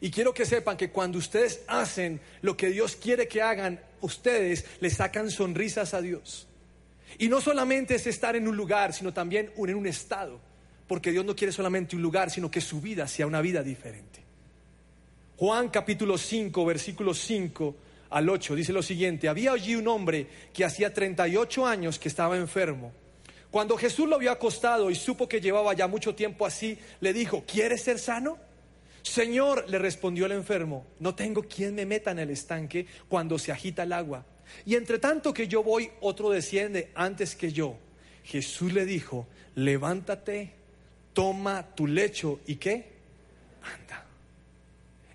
Y 0.00 0.10
quiero 0.10 0.32
que 0.32 0.46
sepan 0.46 0.76
que 0.76 0.90
cuando 0.90 1.18
ustedes 1.18 1.62
hacen 1.68 2.20
lo 2.40 2.56
que 2.56 2.70
Dios 2.70 2.96
quiere 2.96 3.28
que 3.28 3.42
hagan, 3.42 3.80
ustedes 4.00 4.64
le 4.80 4.88
sacan 4.90 5.30
sonrisas 5.30 5.92
a 5.92 6.00
Dios. 6.00 6.48
Y 7.18 7.28
no 7.28 7.40
solamente 7.40 7.94
es 7.94 8.06
estar 8.06 8.36
en 8.36 8.48
un 8.48 8.56
lugar, 8.56 8.92
sino 8.92 9.12
también 9.12 9.52
en 9.56 9.74
un 9.74 9.86
estado, 9.86 10.40
porque 10.86 11.12
Dios 11.12 11.24
no 11.24 11.36
quiere 11.36 11.52
solamente 11.52 11.96
un 11.96 12.02
lugar, 12.02 12.30
sino 12.30 12.50
que 12.50 12.60
su 12.60 12.80
vida 12.80 13.06
sea 13.08 13.26
una 13.26 13.40
vida 13.40 13.62
diferente. 13.62 14.25
Juan 15.38 15.68
capítulo 15.68 16.16
5, 16.16 16.64
versículo 16.64 17.12
5 17.12 17.76
al 18.08 18.28
8 18.28 18.54
dice 18.54 18.72
lo 18.72 18.82
siguiente, 18.82 19.28
había 19.28 19.52
allí 19.52 19.74
un 19.74 19.86
hombre 19.88 20.26
que 20.54 20.64
hacía 20.64 20.94
38 20.94 21.66
años 21.66 21.98
que 21.98 22.08
estaba 22.08 22.38
enfermo. 22.38 22.92
Cuando 23.50 23.76
Jesús 23.76 24.08
lo 24.08 24.18
vio 24.18 24.30
acostado 24.30 24.90
y 24.90 24.94
supo 24.94 25.28
que 25.28 25.40
llevaba 25.40 25.74
ya 25.74 25.88
mucho 25.88 26.14
tiempo 26.14 26.46
así, 26.46 26.78
le 27.00 27.12
dijo, 27.12 27.44
¿quieres 27.46 27.82
ser 27.82 27.98
sano? 27.98 28.38
Señor, 29.02 29.66
le 29.68 29.78
respondió 29.78 30.24
el 30.24 30.32
enfermo, 30.32 30.86
no 31.00 31.14
tengo 31.14 31.42
quien 31.42 31.74
me 31.74 31.84
meta 31.84 32.12
en 32.12 32.18
el 32.18 32.30
estanque 32.30 32.86
cuando 33.08 33.38
se 33.38 33.52
agita 33.52 33.82
el 33.82 33.92
agua. 33.92 34.24
Y 34.64 34.74
entre 34.74 34.98
tanto 34.98 35.34
que 35.34 35.48
yo 35.48 35.62
voy, 35.62 35.90
otro 36.00 36.30
desciende 36.30 36.90
antes 36.94 37.36
que 37.36 37.52
yo. 37.52 37.76
Jesús 38.24 38.72
le 38.72 38.86
dijo, 38.86 39.26
levántate, 39.54 40.52
toma 41.12 41.74
tu 41.74 41.86
lecho 41.86 42.40
y 42.46 42.56
qué? 42.56 42.86
Anda. 43.62 44.05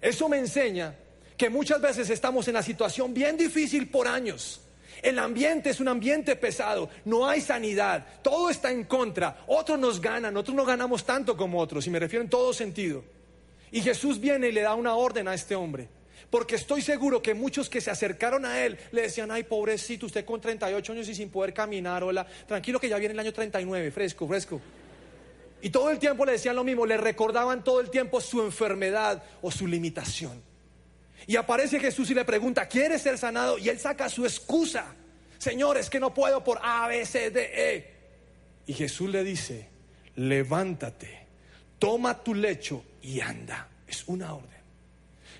Eso 0.01 0.27
me 0.27 0.39
enseña 0.39 0.95
que 1.37 1.49
muchas 1.49 1.79
veces 1.79 2.09
estamos 2.09 2.47
en 2.47 2.55
una 2.55 2.63
situación 2.63 3.13
bien 3.13 3.37
difícil 3.37 3.89
por 3.89 4.07
años. 4.07 4.61
El 5.01 5.17
ambiente 5.19 5.69
es 5.69 5.79
un 5.79 5.87
ambiente 5.87 6.35
pesado, 6.35 6.89
no 7.05 7.27
hay 7.27 7.41
sanidad, 7.41 8.05
todo 8.21 8.49
está 8.49 8.71
en 8.71 8.83
contra, 8.83 9.43
otros 9.47 9.79
nos 9.79 9.99
ganan, 9.99 10.37
otros 10.37 10.55
no 10.55 10.65
ganamos 10.65 11.03
tanto 11.03 11.35
como 11.35 11.59
otros, 11.59 11.87
y 11.87 11.89
me 11.89 11.99
refiero 11.99 12.23
en 12.23 12.29
todo 12.29 12.53
sentido. 12.53 13.03
Y 13.71 13.81
Jesús 13.81 14.19
viene 14.19 14.49
y 14.49 14.51
le 14.51 14.61
da 14.61 14.75
una 14.75 14.95
orden 14.95 15.27
a 15.27 15.33
este 15.33 15.55
hombre. 15.55 15.87
Porque 16.29 16.55
estoy 16.55 16.81
seguro 16.81 17.21
que 17.21 17.33
muchos 17.33 17.69
que 17.69 17.81
se 17.81 17.91
acercaron 17.91 18.45
a 18.45 18.63
él 18.63 18.77
le 18.91 19.01
decían, 19.01 19.31
ay, 19.31 19.43
pobrecito, 19.43 20.05
usted 20.05 20.23
con 20.23 20.39
38 20.39 20.93
años 20.93 21.09
y 21.09 21.15
sin 21.15 21.29
poder 21.29 21.53
caminar, 21.53 22.03
hola, 22.03 22.25
tranquilo 22.47 22.79
que 22.79 22.87
ya 22.87 22.97
viene 22.97 23.13
el 23.13 23.19
año 23.19 23.33
39, 23.33 23.91
fresco, 23.91 24.27
fresco. 24.27 24.61
Y 25.61 25.69
todo 25.69 25.89
el 25.89 25.99
tiempo 25.99 26.25
le 26.25 26.33
decían 26.33 26.55
lo 26.55 26.63
mismo, 26.63 26.85
le 26.85 26.97
recordaban 26.97 27.63
todo 27.63 27.79
el 27.79 27.89
tiempo 27.89 28.19
su 28.19 28.41
enfermedad 28.41 29.23
o 29.41 29.51
su 29.51 29.67
limitación. 29.67 30.41
Y 31.27 31.35
aparece 31.35 31.79
Jesús 31.79 32.09
y 32.09 32.13
le 32.13 32.25
pregunta, 32.25 32.67
¿quieres 32.67 33.01
ser 33.01 33.17
sanado? 33.17 33.57
Y 33.57 33.69
él 33.69 33.79
saca 33.79 34.09
su 34.09 34.25
excusa. 34.25 34.95
Señor, 35.37 35.77
es 35.77 35.89
que 35.89 35.99
no 35.99 36.13
puedo 36.13 36.43
por 36.43 36.59
A, 36.61 36.87
B, 36.87 37.05
C, 37.05 37.29
D, 37.29 37.51
E. 37.53 37.93
Y 38.65 38.73
Jesús 38.73 39.09
le 39.09 39.23
dice, 39.23 39.69
levántate, 40.15 41.27
toma 41.77 42.23
tu 42.23 42.33
lecho 42.33 42.83
y 43.01 43.19
anda. 43.19 43.69
Es 43.87 44.03
una 44.07 44.33
orden. 44.33 44.61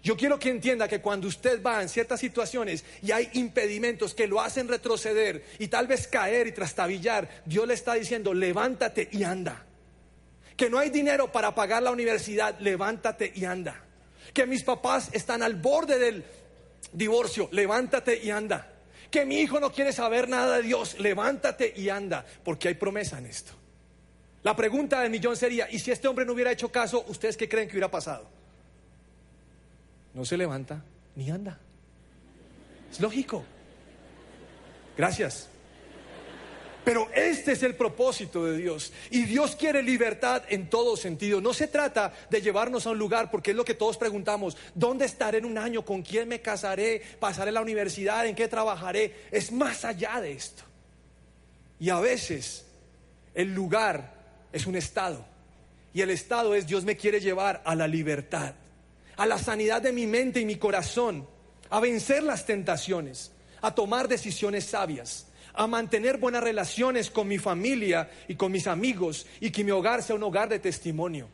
Yo 0.04 0.18
quiero 0.18 0.40
que 0.40 0.50
entienda 0.50 0.88
que 0.88 1.02
cuando 1.02 1.28
usted 1.28 1.62
va 1.62 1.82
en 1.82 1.90
ciertas 1.90 2.20
situaciones 2.20 2.84
y 3.04 3.12
hay 3.12 3.30
impedimentos 3.34 4.16
que 4.16 4.28
lo 4.28 4.42
hacen 4.42 4.68
retroceder 4.68 5.46
y 5.60 5.68
tal 5.68 5.86
vez 5.86 6.08
caer 6.08 6.48
y 6.48 6.52
trastabillar, 6.52 7.30
Dios 7.46 7.68
le 7.68 7.76
está 7.76 7.94
diciendo, 7.94 8.34
levántate 8.34 9.10
y 9.12 9.24
anda. 9.24 9.66
Que 10.56 10.70
no 10.70 10.78
hay 10.78 10.90
dinero 10.90 11.32
para 11.32 11.56
pagar 11.56 11.84
la 11.84 11.92
universidad, 11.92 12.60
levántate 12.60 13.32
y 13.36 13.46
anda. 13.46 13.84
Que 14.34 14.46
mis 14.46 14.64
papás 14.64 15.10
están 15.14 15.44
al 15.44 15.56
borde 15.56 15.98
del 15.98 16.24
divorcio, 16.94 17.50
levántate 17.52 18.24
y 18.24 18.30
anda. 18.30 18.68
Que 19.10 19.26
mi 19.26 19.40
hijo 19.40 19.60
no 19.60 19.72
quiere 19.72 19.92
saber 19.92 20.30
nada 20.30 20.58
de 20.58 20.64
Dios, 20.64 21.00
levántate 21.00 21.74
y 21.76 21.90
anda, 21.90 22.26
porque 22.44 22.70
hay 22.70 22.76
promesa 22.76 23.18
en 23.18 23.26
esto. 23.26 23.54
La 24.44 24.56
pregunta 24.56 25.02
del 25.02 25.12
millón 25.12 25.38
sería, 25.38 25.70
¿y 25.70 25.80
si 25.80 25.92
este 25.92 26.08
hombre 26.08 26.26
no 26.26 26.34
hubiera 26.34 26.52
hecho 26.52 26.72
caso, 26.72 27.06
ustedes 27.08 27.38
qué 27.38 27.48
creen 27.48 27.68
que 27.68 27.74
hubiera 27.74 27.92
pasado? 27.92 28.28
No 30.14 30.26
se 30.26 30.38
levanta 30.38 30.84
ni 31.16 31.30
anda. 31.30 31.60
Es 32.92 33.00
lógico. 33.00 33.44
Gracias. 34.98 35.51
Pero 36.84 37.10
este 37.14 37.52
es 37.52 37.64
el 37.64 37.76
propósito 37.76 38.46
de 38.46 38.58
Dios. 38.58 38.92
Y 39.12 39.24
Dios 39.24 39.56
quiere 39.56 39.84
libertad 39.84 40.44
en 40.50 40.70
todo 40.70 40.98
sentido. 40.98 41.40
No 41.40 41.54
se 41.54 41.68
trata 41.68 42.14
de 42.30 42.42
llevarnos 42.42 42.88
a 42.88 42.92
un 42.92 42.98
lugar, 42.98 43.30
porque 43.30 43.52
es 43.52 43.58
lo 43.58 43.66
que 43.66 43.76
todos 43.76 43.98
preguntamos. 43.98 44.58
¿Dónde 44.74 45.06
estaré 45.06 45.38
en 45.38 45.46
un 45.46 45.58
año? 45.58 45.86
¿Con 45.86 46.02
quién 46.02 46.28
me 46.28 46.42
casaré? 46.42 47.02
¿Pasaré 47.20 47.52
la 47.52 47.62
universidad? 47.62 48.26
¿En 48.26 48.36
qué 48.36 48.48
trabajaré? 48.48 49.28
Es 49.32 49.52
más 49.52 49.86
allá 49.86 50.20
de 50.22 50.32
esto. 50.32 50.64
Y 51.80 51.90
a 51.90 52.00
veces 52.00 52.66
el 53.36 53.54
lugar 53.54 54.14
es 54.52 54.66
un 54.66 54.76
estado. 54.76 55.24
Y 55.94 56.02
el 56.02 56.10
estado 56.10 56.56
es 56.56 56.68
Dios 56.68 56.84
me 56.84 56.98
quiere 56.98 57.20
llevar 57.20 57.62
a 57.66 57.76
la 57.76 57.88
libertad, 57.88 58.56
a 59.18 59.26
la 59.26 59.38
sanidad 59.38 59.82
de 59.82 59.92
mi 59.92 60.08
mente 60.08 60.40
y 60.40 60.46
mi 60.46 60.56
corazón, 60.56 61.28
a 61.70 61.80
vencer 61.80 62.24
las 62.24 62.46
tentaciones, 62.46 63.32
a 63.62 63.76
tomar 63.76 64.08
decisiones 64.08 64.66
sabias, 64.66 65.28
a 65.54 65.68
mantener 65.68 66.18
buenas 66.18 66.44
relaciones 66.44 67.10
con 67.10 67.28
mi 67.28 67.38
familia 67.38 68.10
y 68.28 68.36
con 68.36 68.52
mis 68.52 68.68
amigos 68.68 69.26
y 69.40 69.52
que 69.52 69.64
mi 69.64 69.72
hogar 69.72 70.04
sea 70.04 70.16
un 70.16 70.24
hogar 70.24 70.50
de 70.50 70.60
testimonio, 70.60 71.28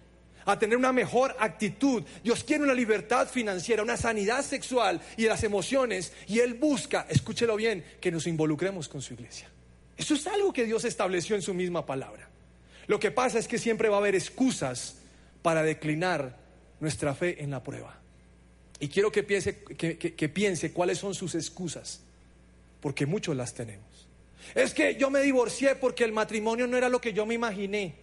a 0.45 0.58
tener 0.58 0.77
una 0.77 0.93
mejor 0.93 1.36
actitud. 1.39 2.03
Dios 2.23 2.43
quiere 2.43 2.63
una 2.63 2.73
libertad 2.73 3.27
financiera, 3.27 3.84
una 3.84 3.97
sanidad 3.97 4.43
sexual 4.43 5.01
y 5.17 5.25
las 5.25 5.43
emociones 5.43 6.13
y 6.27 6.39
Él 6.39 6.56
busca, 6.56 7.06
escúchelo 7.10 7.56
bien, 7.56 7.84
que 7.99 8.12
nos 8.12 8.27
involucremos 8.27 8.88
con 8.88 9.01
su 9.01 9.13
iglesia. 9.13 9.49
Eso 9.97 10.13
es 10.13 10.27
algo 10.27 10.53
que 10.53 10.65
Dios 10.65 10.86
estableció 10.86 11.36
en 11.36 11.41
su 11.41 11.53
misma 11.53 11.86
palabra. 11.86 12.30
Lo 12.88 12.99
que 12.99 13.12
pasa 13.12 13.39
es 13.39 13.47
que 13.47 13.58
siempre 13.58 13.89
va 13.89 13.97
a 13.97 13.99
haber 13.99 14.15
excusas 14.15 14.95
para 15.41 15.63
declinar 15.63 16.38
nuestra 16.80 17.13
fe 17.15 17.43
en 17.43 17.51
la 17.51 17.63
prueba. 17.63 17.99
Y 18.80 18.89
quiero 18.89 19.12
que 19.12 19.23
piense, 19.23 19.63
que, 19.63 20.30
piense 20.30 20.71
cuáles 20.71 20.99
son 20.99 21.15
sus 21.15 21.36
excusas, 21.36 22.01
porque 22.80 23.06
muchos 23.06 23.36
las 23.36 23.53
tenemos. 23.53 23.87
Es 24.55 24.73
que 24.73 24.95
yo 24.95 25.10
me 25.10 25.21
divorcié 25.21 25.75
porque 25.75 26.03
el 26.03 26.12
matrimonio 26.12 26.67
no 26.67 26.77
era 26.77 26.89
lo 26.89 27.01
que 27.01 27.13
yo 27.13 27.25
me 27.25 27.33
imaginé. 27.33 27.95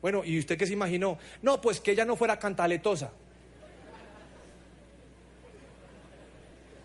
Bueno, 0.00 0.24
¿y 0.24 0.38
usted 0.38 0.56
qué 0.56 0.66
se 0.66 0.72
imaginó? 0.72 1.18
No, 1.42 1.60
pues 1.60 1.80
que 1.80 1.92
ella 1.92 2.04
no 2.04 2.16
fuera 2.16 2.38
cantaletosa. 2.38 3.10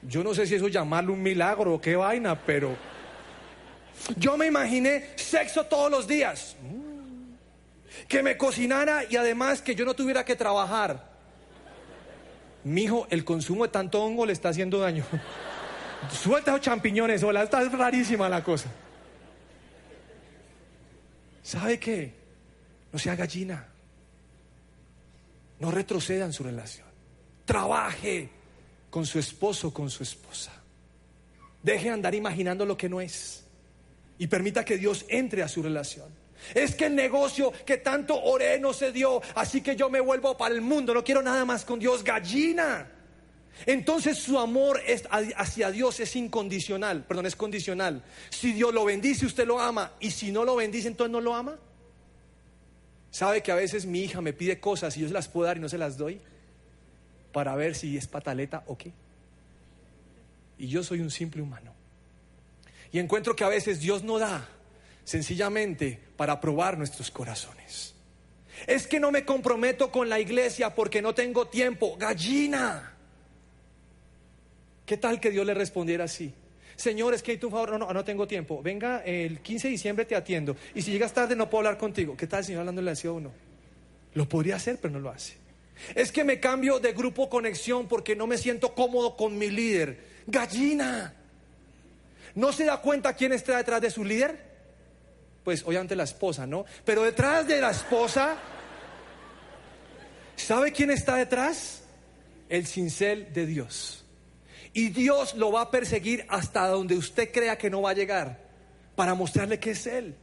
Yo 0.03 0.23
no 0.23 0.33
sé 0.33 0.47
si 0.47 0.55
eso 0.55 0.67
llamarlo 0.67 1.13
un 1.13 1.21
milagro 1.21 1.75
o 1.75 1.81
qué 1.81 1.95
vaina, 1.95 2.39
pero 2.43 2.75
yo 4.17 4.35
me 4.37 4.47
imaginé 4.47 5.09
sexo 5.15 5.65
todos 5.65 5.91
los 5.91 6.07
días 6.07 6.55
que 8.07 8.23
me 8.23 8.37
cocinara 8.37 9.03
y 9.07 9.15
además 9.15 9.61
que 9.61 9.75
yo 9.75 9.85
no 9.85 9.93
tuviera 9.93 10.25
que 10.25 10.35
trabajar. 10.35 11.11
Mijo, 12.63 13.07
el 13.09 13.23
consumo 13.23 13.65
de 13.65 13.71
tanto 13.71 14.03
hongo 14.03 14.25
le 14.25 14.33
está 14.33 14.49
haciendo 14.49 14.79
daño. 14.79 15.05
Suelta 16.09 16.51
esos 16.51 16.61
champiñones, 16.61 17.23
hola, 17.23 17.43
está 17.43 17.61
rarísima 17.69 18.27
la 18.27 18.43
cosa. 18.43 18.69
¿Sabe 21.43 21.79
qué? 21.79 22.13
No 22.91 22.99
sea 22.99 23.15
gallina. 23.15 23.67
No 25.59 25.71
retroceda 25.71 26.25
en 26.25 26.33
su 26.33 26.43
relación. 26.43 26.87
Trabaje 27.45 28.29
con 28.89 29.05
su 29.05 29.19
esposo, 29.19 29.73
con 29.73 29.89
su 29.89 30.03
esposa. 30.03 30.51
Deje 31.61 31.85
de 31.85 31.91
andar 31.91 32.15
imaginando 32.15 32.65
lo 32.65 32.75
que 32.75 32.89
no 32.89 32.99
es. 32.99 33.45
Y 34.17 34.27
permita 34.27 34.65
que 34.65 34.77
Dios 34.77 35.05
entre 35.07 35.43
a 35.43 35.47
su 35.47 35.61
relación. 35.61 36.21
Es 36.55 36.75
que 36.75 36.87
el 36.87 36.95
negocio 36.95 37.51
que 37.65 37.77
tanto 37.77 38.19
oré 38.21 38.59
no 38.59 38.73
se 38.73 38.91
dio, 38.91 39.21
así 39.35 39.61
que 39.61 39.75
yo 39.75 39.89
me 39.89 39.99
vuelvo 39.99 40.35
para 40.35 40.55
el 40.55 40.61
mundo, 40.61 40.93
no 40.93 41.03
quiero 41.03 41.21
nada 41.21 41.45
más 41.45 41.63
con 41.63 41.79
Dios, 41.79 42.03
gallina. 42.03 42.89
Entonces 43.65 44.17
su 44.17 44.39
amor 44.39 44.81
hacia 45.09 45.71
Dios 45.71 45.99
es 45.99 46.15
incondicional, 46.15 47.03
perdón, 47.03 47.25
es 47.25 47.35
condicional. 47.35 48.03
Si 48.29 48.53
Dios 48.53 48.73
lo 48.73 48.85
bendice, 48.85 49.25
usted 49.25 49.45
lo 49.45 49.59
ama, 49.59 49.91
y 49.99 50.11
si 50.11 50.31
no 50.31 50.43
lo 50.45 50.55
bendice, 50.55 50.87
entonces 50.87 51.11
no 51.11 51.21
lo 51.21 51.35
ama. 51.35 51.57
¿Sabe 53.11 53.43
que 53.43 53.51
a 53.51 53.55
veces 53.55 53.85
mi 53.85 53.99
hija 53.99 54.21
me 54.21 54.33
pide 54.33 54.59
cosas 54.59 54.95
y 54.95 55.01
yo 55.01 55.07
se 55.07 55.13
las 55.13 55.27
puedo 55.27 55.47
dar 55.47 55.57
y 55.57 55.59
no 55.59 55.69
se 55.69 55.77
las 55.77 55.97
doy? 55.97 56.19
Para 57.33 57.55
ver 57.55 57.75
si 57.75 57.97
es 57.97 58.07
pataleta 58.07 58.63
o 58.67 58.77
qué. 58.77 58.93
Y 60.57 60.67
yo 60.67 60.83
soy 60.83 61.01
un 61.01 61.11
simple 61.11 61.41
humano. 61.41 61.73
Y 62.91 62.99
encuentro 62.99 63.35
que 63.35 63.43
a 63.43 63.49
veces 63.49 63.79
Dios 63.79 64.03
no 64.03 64.17
da 64.17 64.47
sencillamente 65.03 65.99
para 66.15 66.39
probar 66.39 66.77
nuestros 66.77 67.11
corazones. 67.11 67.95
Es 68.67 68.87
que 68.87 68.99
no 68.99 69.11
me 69.11 69.25
comprometo 69.25 69.91
con 69.91 70.07
la 70.07 70.19
iglesia 70.19 70.73
porque 70.73 71.01
no 71.01 71.13
tengo 71.13 71.47
tiempo. 71.47 71.97
Gallina. 71.97 72.90
¿Qué 74.91 74.97
tal 74.97 75.21
que 75.21 75.31
Dios 75.31 75.45
le 75.45 75.53
respondiera 75.53 76.03
así? 76.03 76.33
Señor, 76.75 77.13
es 77.13 77.23
que 77.23 77.31
hay 77.31 77.37
tu 77.37 77.49
favor, 77.49 77.71
no, 77.71 77.77
no, 77.77 77.93
no 77.93 78.03
tengo 78.03 78.27
tiempo. 78.27 78.61
Venga, 78.61 79.01
el 79.05 79.39
15 79.39 79.69
de 79.69 79.71
diciembre 79.71 80.03
te 80.03 80.17
atiendo. 80.17 80.57
Y 80.75 80.81
si 80.81 80.91
llegas 80.91 81.13
tarde 81.13 81.33
no 81.33 81.49
puedo 81.49 81.59
hablar 81.59 81.77
contigo. 81.77 82.17
¿Qué 82.17 82.27
tal, 82.27 82.43
Señor, 82.43 82.59
hablándole 82.59 82.91
así 82.91 83.07
a 83.07 83.13
uno? 83.13 83.31
Lo 84.15 84.27
podría 84.27 84.57
hacer, 84.57 84.79
pero 84.81 84.93
no 84.93 84.99
lo 84.99 85.09
hace. 85.09 85.37
Es 85.95 86.11
que 86.11 86.25
me 86.25 86.41
cambio 86.41 86.81
de 86.81 86.91
grupo 86.91 87.29
conexión 87.29 87.87
porque 87.87 88.17
no 88.17 88.27
me 88.27 88.37
siento 88.37 88.75
cómodo 88.75 89.15
con 89.15 89.37
mi 89.37 89.49
líder. 89.49 89.97
Gallina. 90.27 91.13
¿No 92.35 92.51
se 92.51 92.65
da 92.65 92.81
cuenta 92.81 93.13
quién 93.13 93.31
está 93.31 93.55
detrás 93.55 93.79
de 93.79 93.91
su 93.91 94.03
líder? 94.03 94.51
pues 95.45 95.63
obviamente 95.65 95.95
la 95.95 96.03
esposa, 96.03 96.45
¿no? 96.45 96.65
Pero 96.83 97.03
detrás 97.03 97.47
de 97.47 97.61
la 97.61 97.71
esposa, 97.71 98.35
¿sabe 100.35 100.73
quién 100.73 100.91
está 100.91 101.15
detrás? 101.15 101.83
El 102.49 102.67
cincel 102.67 103.31
de 103.31 103.45
Dios. 103.45 104.00
Y 104.73 104.89
Dios 104.89 105.35
lo 105.35 105.51
va 105.51 105.61
a 105.61 105.71
perseguir 105.71 106.25
hasta 106.29 106.67
donde 106.67 106.95
usted 106.95 107.31
crea 107.31 107.57
que 107.57 107.69
no 107.69 107.81
va 107.81 107.91
a 107.91 107.93
llegar. 107.93 108.49
para 108.95 109.15
mostrarle 109.15 109.59
que 109.59 109.71
es 109.71 109.87
Él. 109.87 110.15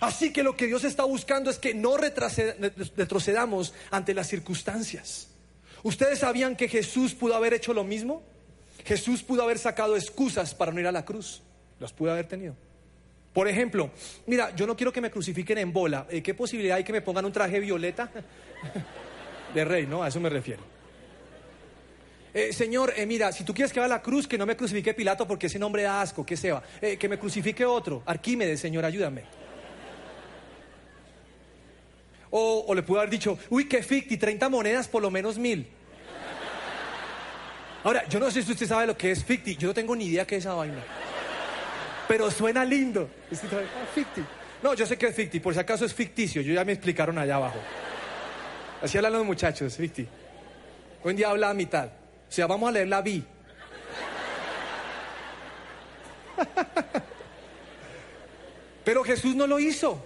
Así 0.00 0.32
que 0.32 0.42
lo 0.42 0.56
que 0.56 0.66
Dios 0.66 0.84
está 0.84 1.04
buscando 1.04 1.50
es 1.50 1.58
que 1.58 1.74
no 1.74 1.96
retrocedamos 1.96 3.74
ante 3.90 4.14
las 4.14 4.28
circunstancias. 4.28 5.28
¿Ustedes 5.82 6.20
sabían 6.20 6.56
que 6.56 6.68
Jesús 6.68 7.14
pudo 7.14 7.34
haber 7.34 7.54
hecho 7.54 7.74
lo 7.74 7.84
mismo? 7.84 8.22
Jesús 8.84 9.22
pudo 9.22 9.42
haber 9.42 9.58
sacado 9.58 9.96
excusas 9.96 10.54
para 10.54 10.72
no 10.72 10.80
ir 10.80 10.86
a 10.86 10.92
la 10.92 11.04
cruz. 11.04 11.42
Las 11.80 11.92
pudo 11.92 12.12
haber 12.12 12.26
tenido. 12.28 12.54
Por 13.32 13.48
ejemplo, 13.48 13.90
mira, 14.26 14.54
yo 14.54 14.66
no 14.66 14.76
quiero 14.76 14.92
que 14.92 15.00
me 15.00 15.10
crucifiquen 15.10 15.58
en 15.58 15.72
bola. 15.72 16.06
Eh, 16.10 16.22
¿Qué 16.22 16.34
posibilidad 16.34 16.76
hay 16.76 16.84
que 16.84 16.92
me 16.92 17.02
pongan 17.02 17.24
un 17.24 17.32
traje 17.32 17.60
violeta? 17.60 18.10
De 19.54 19.64
rey, 19.64 19.86
¿no? 19.86 20.02
A 20.02 20.08
eso 20.08 20.20
me 20.20 20.30
refiero. 20.30 20.77
Eh, 22.34 22.52
señor, 22.52 22.92
eh, 22.96 23.06
mira, 23.06 23.32
si 23.32 23.44
tú 23.44 23.54
quieres 23.54 23.72
que 23.72 23.80
vaya 23.80 23.94
a 23.94 23.96
la 23.96 24.02
cruz, 24.02 24.28
que 24.28 24.36
no 24.36 24.46
me 24.46 24.56
crucifique 24.56 24.94
Pilato 24.94 25.26
porque 25.26 25.46
ese 25.46 25.58
nombre 25.58 25.82
da 25.82 26.02
asco, 26.02 26.24
que 26.24 26.36
se 26.36 26.52
va. 26.52 26.62
que 26.80 27.08
me 27.08 27.18
crucifique 27.18 27.64
otro. 27.64 28.02
Arquímedes, 28.06 28.60
Señor, 28.60 28.84
ayúdame. 28.84 29.24
O, 32.30 32.74
le 32.74 32.82
pudo 32.82 32.98
haber 32.98 33.10
dicho, 33.10 33.38
uy, 33.48 33.66
qué 33.66 33.82
ficti, 33.82 34.16
30 34.16 34.48
monedas 34.48 34.88
por 34.88 35.02
lo 35.02 35.10
menos 35.10 35.38
mil. 35.38 35.66
Ahora, 37.84 38.06
yo 38.08 38.18
no 38.18 38.30
sé 38.30 38.42
si 38.42 38.52
usted 38.52 38.66
sabe 38.66 38.86
lo 38.86 38.96
que 38.96 39.10
es 39.10 39.24
ficti, 39.24 39.56
yo 39.56 39.68
no 39.68 39.74
tengo 39.74 39.96
ni 39.96 40.06
idea 40.06 40.26
qué 40.26 40.36
es 40.36 40.44
esa 40.44 40.54
vaina. 40.54 40.82
Pero 42.06 42.30
suena 42.30 42.64
lindo. 42.64 43.08
Ah, 43.32 43.86
ficti. 43.94 44.22
No, 44.62 44.74
yo 44.74 44.84
sé 44.84 44.98
que 44.98 45.06
es 45.06 45.14
ficti, 45.14 45.40
por 45.40 45.54
si 45.54 45.60
acaso 45.60 45.84
es 45.84 45.94
ficticio, 45.94 46.42
yo 46.42 46.52
ya 46.52 46.64
me 46.64 46.72
explicaron 46.72 47.16
allá 47.16 47.36
abajo. 47.36 47.58
Así 48.82 48.98
hablan 48.98 49.12
los 49.12 49.24
muchachos, 49.24 49.76
ficti. 49.76 50.06
Hoy 51.02 51.10
en 51.10 51.16
día 51.16 51.30
habla 51.30 51.50
a 51.50 51.54
mitad. 51.54 51.88
O 52.28 52.32
sea, 52.32 52.46
vamos 52.46 52.68
a 52.68 52.72
leer 52.72 52.88
la 52.88 53.00
vi. 53.02 53.24
Pero 58.84 59.04
Jesús 59.04 59.34
no 59.34 59.46
lo 59.46 59.58
hizo. 59.58 60.04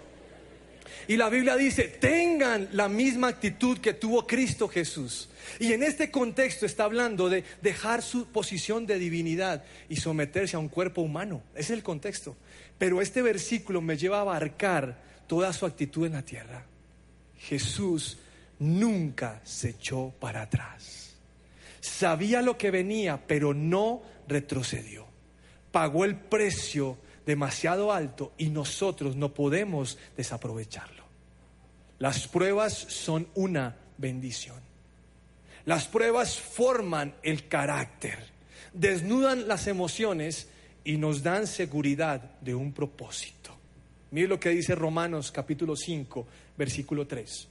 Y 1.08 1.16
la 1.16 1.28
Biblia 1.28 1.56
dice, 1.56 1.84
tengan 1.84 2.68
la 2.72 2.88
misma 2.88 3.28
actitud 3.28 3.78
que 3.78 3.92
tuvo 3.92 4.26
Cristo 4.26 4.68
Jesús. 4.68 5.28
Y 5.58 5.72
en 5.72 5.82
este 5.82 6.10
contexto 6.10 6.64
está 6.64 6.84
hablando 6.84 7.28
de 7.28 7.44
dejar 7.60 8.02
su 8.02 8.26
posición 8.26 8.86
de 8.86 8.98
divinidad 8.98 9.64
y 9.88 9.96
someterse 9.96 10.56
a 10.56 10.60
un 10.60 10.68
cuerpo 10.68 11.02
humano. 11.02 11.42
Ese 11.54 11.72
es 11.72 11.78
el 11.78 11.82
contexto. 11.82 12.36
Pero 12.78 13.00
este 13.00 13.20
versículo 13.20 13.80
me 13.80 13.96
lleva 13.96 14.18
a 14.18 14.22
abarcar 14.22 15.02
toda 15.26 15.52
su 15.52 15.66
actitud 15.66 16.06
en 16.06 16.12
la 16.12 16.22
tierra. 16.22 16.64
Jesús 17.36 18.18
nunca 18.58 19.40
se 19.44 19.70
echó 19.70 20.12
para 20.20 20.42
atrás. 20.42 21.01
Sabía 21.82 22.42
lo 22.42 22.56
que 22.56 22.70
venía, 22.70 23.26
pero 23.26 23.52
no 23.52 24.02
retrocedió. 24.28 25.04
Pagó 25.72 26.04
el 26.04 26.16
precio 26.16 26.96
demasiado 27.26 27.92
alto 27.92 28.32
y 28.38 28.50
nosotros 28.50 29.16
no 29.16 29.34
podemos 29.34 29.98
desaprovecharlo. 30.16 31.02
Las 31.98 32.28
pruebas 32.28 32.72
son 32.72 33.26
una 33.34 33.76
bendición. 33.98 34.60
Las 35.64 35.88
pruebas 35.88 36.38
forman 36.38 37.16
el 37.24 37.48
carácter, 37.48 38.18
desnudan 38.72 39.48
las 39.48 39.66
emociones 39.66 40.48
y 40.84 40.98
nos 40.98 41.24
dan 41.24 41.48
seguridad 41.48 42.38
de 42.40 42.54
un 42.54 42.72
propósito. 42.72 43.56
Mire 44.12 44.28
lo 44.28 44.38
que 44.38 44.50
dice 44.50 44.76
Romanos 44.76 45.32
capítulo 45.32 45.74
5, 45.74 46.26
versículo 46.56 47.08
3. 47.08 47.48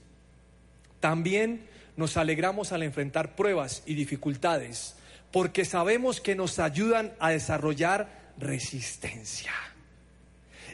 También 1.00 1.66
nos 1.96 2.16
alegramos 2.16 2.72
al 2.72 2.82
enfrentar 2.82 3.34
pruebas 3.34 3.82
y 3.86 3.94
dificultades 3.94 4.96
porque 5.32 5.64
sabemos 5.64 6.20
que 6.20 6.36
nos 6.36 6.58
ayudan 6.58 7.14
a 7.18 7.30
desarrollar 7.30 8.32
resistencia. 8.38 9.52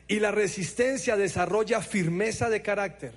Y 0.08 0.20
la 0.20 0.32
resistencia 0.32 1.16
desarrolla 1.16 1.80
firmeza 1.80 2.50
de 2.50 2.60
carácter. 2.60 3.12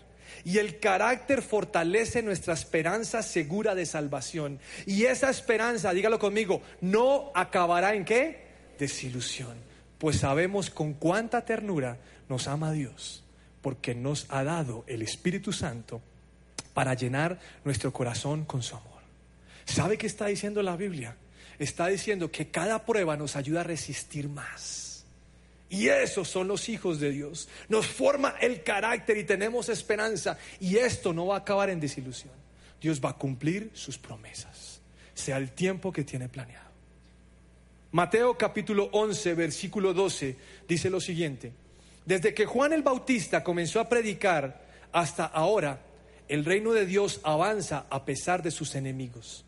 Y 0.45 0.59
el 0.59 0.79
carácter 0.79 1.41
fortalece 1.41 2.21
nuestra 2.21 2.53
esperanza 2.53 3.23
segura 3.23 3.75
de 3.75 3.85
salvación. 3.85 4.59
Y 4.85 5.05
esa 5.05 5.29
esperanza, 5.29 5.93
dígalo 5.93 6.19
conmigo, 6.19 6.61
no 6.79 7.31
acabará 7.33 7.95
en 7.95 8.05
qué? 8.05 8.47
Desilusión. 8.77 9.55
Pues 9.97 10.17
sabemos 10.17 10.69
con 10.69 10.93
cuánta 10.93 11.43
ternura 11.45 11.97
nos 12.29 12.47
ama 12.47 12.71
Dios, 12.71 13.23
porque 13.61 13.93
nos 13.95 14.25
ha 14.29 14.43
dado 14.43 14.83
el 14.87 15.01
Espíritu 15.01 15.53
Santo 15.53 16.01
para 16.73 16.93
llenar 16.93 17.39
nuestro 17.63 17.91
corazón 17.93 18.45
con 18.45 18.63
su 18.63 18.75
amor. 18.75 19.01
¿Sabe 19.65 19.97
qué 19.97 20.07
está 20.07 20.27
diciendo 20.27 20.61
la 20.61 20.75
Biblia? 20.75 21.15
está 21.63 21.87
diciendo 21.87 22.31
que 22.31 22.49
cada 22.49 22.85
prueba 22.85 23.15
nos 23.15 23.35
ayuda 23.35 23.61
a 23.61 23.63
resistir 23.63 24.27
más. 24.27 25.05
Y 25.69 25.87
esos 25.87 26.27
son 26.27 26.47
los 26.47 26.67
hijos 26.69 26.99
de 26.99 27.11
Dios. 27.11 27.47
Nos 27.69 27.85
forma 27.85 28.35
el 28.41 28.63
carácter 28.63 29.17
y 29.17 29.23
tenemos 29.23 29.69
esperanza. 29.69 30.37
Y 30.59 30.77
esto 30.77 31.13
no 31.13 31.27
va 31.27 31.35
a 31.35 31.39
acabar 31.39 31.69
en 31.69 31.79
desilusión. 31.79 32.33
Dios 32.81 32.99
va 32.99 33.11
a 33.11 33.17
cumplir 33.17 33.69
sus 33.73 33.97
promesas, 33.97 34.81
sea 35.13 35.37
el 35.37 35.51
tiempo 35.51 35.91
que 35.91 36.03
tiene 36.03 36.27
planeado. 36.27 36.71
Mateo 37.91 38.35
capítulo 38.37 38.89
11, 38.91 39.35
versículo 39.35 39.93
12 39.93 40.35
dice 40.67 40.89
lo 40.89 40.99
siguiente. 40.99 41.51
Desde 42.05 42.33
que 42.33 42.47
Juan 42.47 42.73
el 42.73 42.81
Bautista 42.81 43.43
comenzó 43.43 43.79
a 43.79 43.87
predicar 43.87 44.65
hasta 44.91 45.25
ahora, 45.25 45.79
el 46.31 46.45
reino 46.45 46.71
de 46.71 46.85
Dios 46.85 47.19
avanza 47.23 47.87
a 47.89 48.05
pesar 48.05 48.41
de 48.41 48.51
sus 48.51 48.75
enemigos. 48.75 49.43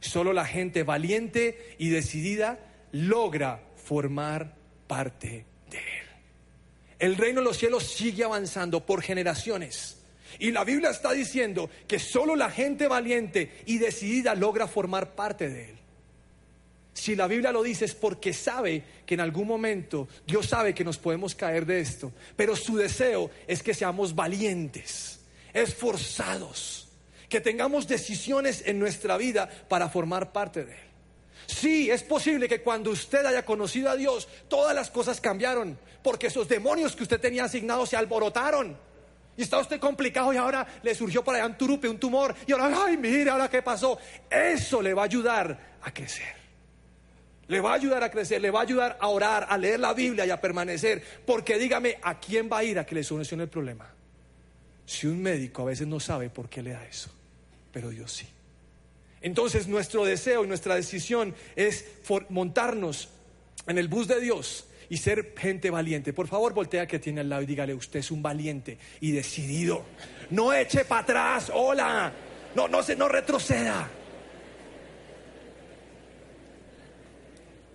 Solo 0.00 0.34
la 0.34 0.44
gente 0.44 0.82
valiente 0.82 1.74
y 1.78 1.88
decidida 1.88 2.58
logra 2.92 3.62
formar 3.82 4.54
parte 4.86 5.46
de 5.70 5.78
él. 5.78 6.06
El 6.98 7.16
reino 7.16 7.40
de 7.40 7.46
los 7.46 7.56
cielos 7.56 7.84
sigue 7.84 8.22
avanzando 8.22 8.84
por 8.84 9.00
generaciones. 9.00 9.96
Y 10.38 10.50
la 10.50 10.62
Biblia 10.64 10.90
está 10.90 11.12
diciendo 11.12 11.70
que 11.88 11.98
solo 11.98 12.36
la 12.36 12.50
gente 12.50 12.86
valiente 12.86 13.50
y 13.64 13.78
decidida 13.78 14.34
logra 14.34 14.68
formar 14.68 15.14
parte 15.14 15.48
de 15.48 15.70
él. 15.70 15.76
Si 16.92 17.16
la 17.16 17.28
Biblia 17.28 17.50
lo 17.50 17.62
dice 17.62 17.86
es 17.86 17.94
porque 17.94 18.34
sabe 18.34 18.82
que 19.06 19.14
en 19.14 19.20
algún 19.20 19.48
momento 19.48 20.06
Dios 20.26 20.44
sabe 20.44 20.74
que 20.74 20.84
nos 20.84 20.98
podemos 20.98 21.34
caer 21.34 21.64
de 21.64 21.80
esto, 21.80 22.12
pero 22.36 22.54
su 22.54 22.76
deseo 22.76 23.30
es 23.46 23.62
que 23.62 23.72
seamos 23.72 24.14
valientes, 24.14 25.15
esforzados 25.56 26.88
que 27.28 27.40
tengamos 27.40 27.88
decisiones 27.88 28.62
en 28.66 28.78
nuestra 28.78 29.16
vida 29.16 29.48
para 29.68 29.88
formar 29.88 30.30
parte 30.30 30.64
de 30.64 30.72
Él. 30.72 30.86
Sí, 31.46 31.90
es 31.90 32.02
posible 32.02 32.48
que 32.48 32.60
cuando 32.60 32.90
usted 32.90 33.24
haya 33.24 33.44
conocido 33.44 33.88
a 33.88 33.96
Dios, 33.96 34.28
todas 34.48 34.74
las 34.74 34.90
cosas 34.90 35.20
cambiaron, 35.20 35.78
porque 36.02 36.26
esos 36.26 36.48
demonios 36.48 36.94
que 36.94 37.04
usted 37.04 37.20
tenía 37.20 37.44
asignados 37.44 37.88
se 37.88 37.96
alborotaron. 37.96 38.76
Y 39.36 39.42
está 39.42 39.58
usted 39.58 39.78
complicado 39.78 40.32
y 40.32 40.36
ahora 40.36 40.66
le 40.82 40.94
surgió 40.94 41.22
por 41.22 41.34
allá 41.34 41.46
un 41.46 41.58
turupe, 41.58 41.88
un 41.88 41.98
tumor, 41.98 42.34
y 42.46 42.52
ahora, 42.52 42.84
ay, 42.86 42.96
mire, 42.96 43.30
ahora 43.30 43.48
qué 43.48 43.62
pasó. 43.62 43.98
Eso 44.30 44.82
le 44.82 44.94
va 44.94 45.02
a 45.02 45.04
ayudar 45.06 45.76
a 45.82 45.92
crecer. 45.92 46.34
Le 47.48 47.60
va 47.60 47.72
a 47.72 47.74
ayudar 47.74 48.02
a 48.02 48.10
crecer, 48.10 48.40
le 48.40 48.50
va 48.50 48.60
a 48.60 48.62
ayudar 48.62 48.98
a 49.00 49.08
orar, 49.08 49.46
a 49.48 49.56
leer 49.56 49.78
la 49.78 49.94
Biblia 49.94 50.26
y 50.26 50.30
a 50.30 50.40
permanecer. 50.40 51.02
Porque 51.24 51.58
dígame, 51.58 51.98
¿a 52.02 52.18
quién 52.18 52.50
va 52.50 52.58
a 52.58 52.64
ir 52.64 52.78
a 52.78 52.84
que 52.84 52.94
le 52.94 53.04
solucione 53.04 53.44
el 53.44 53.48
problema? 53.48 53.95
Si 54.86 55.06
un 55.06 55.20
médico 55.20 55.62
a 55.62 55.66
veces 55.66 55.86
no 55.86 56.00
sabe 56.00 56.30
por 56.30 56.48
qué 56.48 56.62
le 56.62 56.70
da 56.70 56.86
eso 56.86 57.10
pero 57.76 57.90
Dios 57.90 58.10
sí. 58.10 58.26
Entonces 59.20 59.68
nuestro 59.68 60.06
deseo 60.06 60.42
y 60.42 60.48
nuestra 60.48 60.76
decisión 60.76 61.34
es 61.56 61.84
montarnos 62.30 63.10
en 63.66 63.76
el 63.76 63.86
bus 63.86 64.08
de 64.08 64.18
Dios 64.18 64.64
y 64.88 64.96
ser 64.96 65.34
gente 65.36 65.68
valiente. 65.68 66.14
Por 66.14 66.26
favor, 66.26 66.54
voltea 66.54 66.86
que 66.86 66.98
tiene 66.98 67.20
al 67.20 67.28
lado 67.28 67.42
y 67.42 67.44
dígale, 67.44 67.74
usted 67.74 68.00
es 68.00 68.10
un 68.10 68.22
valiente 68.22 68.78
y 69.02 69.12
decidido. 69.12 69.84
No 70.30 70.54
eche 70.54 70.86
para 70.86 71.02
atrás, 71.02 71.52
hola. 71.52 72.14
No, 72.54 72.66
no 72.66 72.82
se 72.82 72.96
no 72.96 73.08
retroceda. 73.08 73.90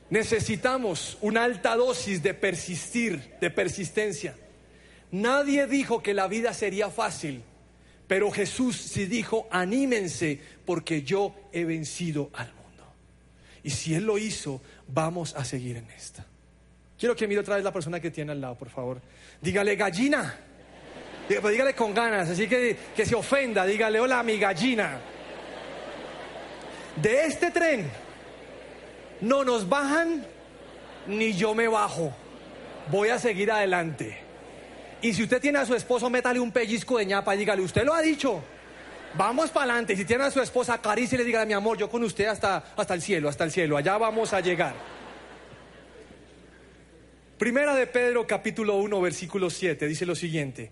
Necesitamos 0.09 1.19
una 1.21 1.43
alta 1.43 1.75
dosis 1.75 2.23
de 2.23 2.33
persistir, 2.33 3.35
de 3.39 3.51
persistencia. 3.51 4.35
Nadie 5.11 5.67
dijo 5.67 6.01
que 6.01 6.13
la 6.13 6.27
vida 6.27 6.53
sería 6.53 6.89
fácil. 6.89 7.43
Pero 8.07 8.29
Jesús 8.29 8.75
sí 8.75 9.05
dijo, 9.05 9.47
anímense 9.51 10.39
porque 10.65 11.03
yo 11.03 11.33
he 11.53 11.63
vencido 11.63 12.29
al 12.33 12.47
mundo. 12.47 12.83
Y 13.63 13.69
si 13.69 13.95
Él 13.95 14.03
lo 14.03 14.17
hizo, 14.17 14.61
vamos 14.87 15.33
a 15.35 15.45
seguir 15.45 15.77
en 15.77 15.89
esta. 15.91 16.25
Quiero 16.99 17.15
que 17.15 17.27
mire 17.27 17.39
otra 17.39 17.55
vez 17.55 17.63
la 17.63 17.71
persona 17.71 17.99
que 17.99 18.11
tiene 18.11 18.33
al 18.33 18.41
lado, 18.41 18.55
por 18.55 18.69
favor. 18.69 19.01
Dígale 19.41 19.75
gallina. 19.75 20.37
Dígale 21.29 21.73
con 21.73 21.93
ganas, 21.93 22.29
así 22.29 22.47
que 22.47 22.77
que 22.95 23.05
se 23.05 23.15
ofenda. 23.15 23.65
Dígale, 23.65 23.99
hola 23.99 24.21
mi 24.23 24.37
gallina. 24.37 24.99
De 27.01 27.25
este 27.25 27.51
tren 27.51 27.89
no 29.21 29.45
nos 29.45 29.69
bajan 29.69 30.25
ni 31.07 31.33
yo 31.33 31.55
me 31.55 31.67
bajo. 31.67 32.13
Voy 32.91 33.09
a 33.09 33.17
seguir 33.17 33.51
adelante. 33.51 34.30
Y 35.01 35.13
si 35.13 35.23
usted 35.23 35.41
tiene 35.41 35.59
a 35.59 35.65
su 35.65 35.73
esposo, 35.73 36.09
métale 36.09 36.39
un 36.39 36.51
pellizco 36.51 36.97
de 36.97 37.05
ñapa 37.05 37.35
y 37.35 37.39
dígale, 37.39 37.61
usted 37.61 37.83
lo 37.83 37.93
ha 37.93 38.01
dicho. 38.01 38.43
Vamos 39.15 39.49
para 39.49 39.71
adelante. 39.71 39.95
Si 39.95 40.05
tiene 40.05 40.23
a 40.25 40.31
su 40.31 40.41
esposa, 40.41 40.75
acaricie 40.75 41.15
y 41.15 41.19
le 41.19 41.25
diga, 41.25 41.45
mi 41.45 41.53
amor, 41.53 41.77
yo 41.77 41.89
con 41.89 42.03
usted 42.03 42.27
hasta, 42.27 42.57
hasta 42.75 42.93
el 42.93 43.01
cielo, 43.01 43.27
hasta 43.27 43.43
el 43.43 43.51
cielo. 43.51 43.77
Allá 43.77 43.97
vamos 43.97 44.31
a 44.33 44.39
llegar. 44.39 44.75
Primera 47.37 47.75
de 47.75 47.87
Pedro 47.87 48.27
capítulo 48.27 48.77
1 48.77 49.01
versículo 49.01 49.49
7 49.49 49.87
dice 49.87 50.05
lo 50.05 50.15
siguiente. 50.15 50.71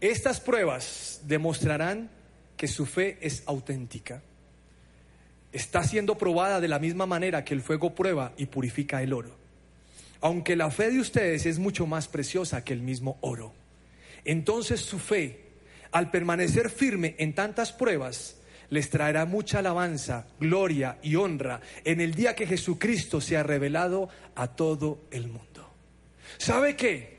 Estas 0.00 0.40
pruebas 0.40 1.20
demostrarán 1.24 2.10
que 2.56 2.66
su 2.66 2.84
fe 2.84 3.18
es 3.20 3.44
auténtica. 3.46 4.22
Está 5.52 5.84
siendo 5.84 6.18
probada 6.18 6.60
de 6.60 6.66
la 6.66 6.80
misma 6.80 7.06
manera 7.06 7.44
que 7.44 7.54
el 7.54 7.62
fuego 7.62 7.94
prueba 7.94 8.32
y 8.36 8.46
purifica 8.46 9.02
el 9.02 9.12
oro. 9.12 9.43
Aunque 10.24 10.56
la 10.56 10.70
fe 10.70 10.90
de 10.90 11.00
ustedes 11.00 11.44
es 11.44 11.58
mucho 11.58 11.86
más 11.86 12.08
preciosa 12.08 12.64
que 12.64 12.72
el 12.72 12.80
mismo 12.80 13.18
oro. 13.20 13.52
Entonces 14.24 14.80
su 14.80 14.98
fe, 14.98 15.40
al 15.92 16.10
permanecer 16.10 16.70
firme 16.70 17.14
en 17.18 17.34
tantas 17.34 17.72
pruebas, 17.72 18.36
les 18.70 18.88
traerá 18.88 19.26
mucha 19.26 19.58
alabanza, 19.58 20.26
gloria 20.40 20.96
y 21.02 21.16
honra 21.16 21.60
en 21.84 22.00
el 22.00 22.14
día 22.14 22.34
que 22.34 22.46
Jesucristo 22.46 23.20
sea 23.20 23.42
revelado 23.42 24.08
a 24.34 24.46
todo 24.46 25.02
el 25.10 25.28
mundo. 25.28 25.70
¿Sabe 26.38 26.74
qué? 26.74 27.18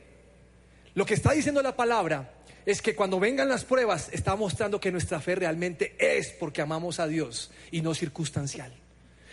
Lo 0.96 1.06
que 1.06 1.14
está 1.14 1.34
diciendo 1.34 1.62
la 1.62 1.76
palabra 1.76 2.34
es 2.66 2.82
que 2.82 2.96
cuando 2.96 3.20
vengan 3.20 3.50
las 3.50 3.66
pruebas 3.66 4.10
está 4.14 4.36
mostrando 4.36 4.80
que 4.80 4.92
nuestra 4.92 5.22
fe 5.22 5.36
realmente 5.36 5.96
es 6.00 6.30
porque 6.32 6.64
amamos 6.64 7.00
a 7.00 7.06
Dios 7.06 7.52
y 7.70 7.82
no 7.82 7.94
circunstancial. 7.94 8.74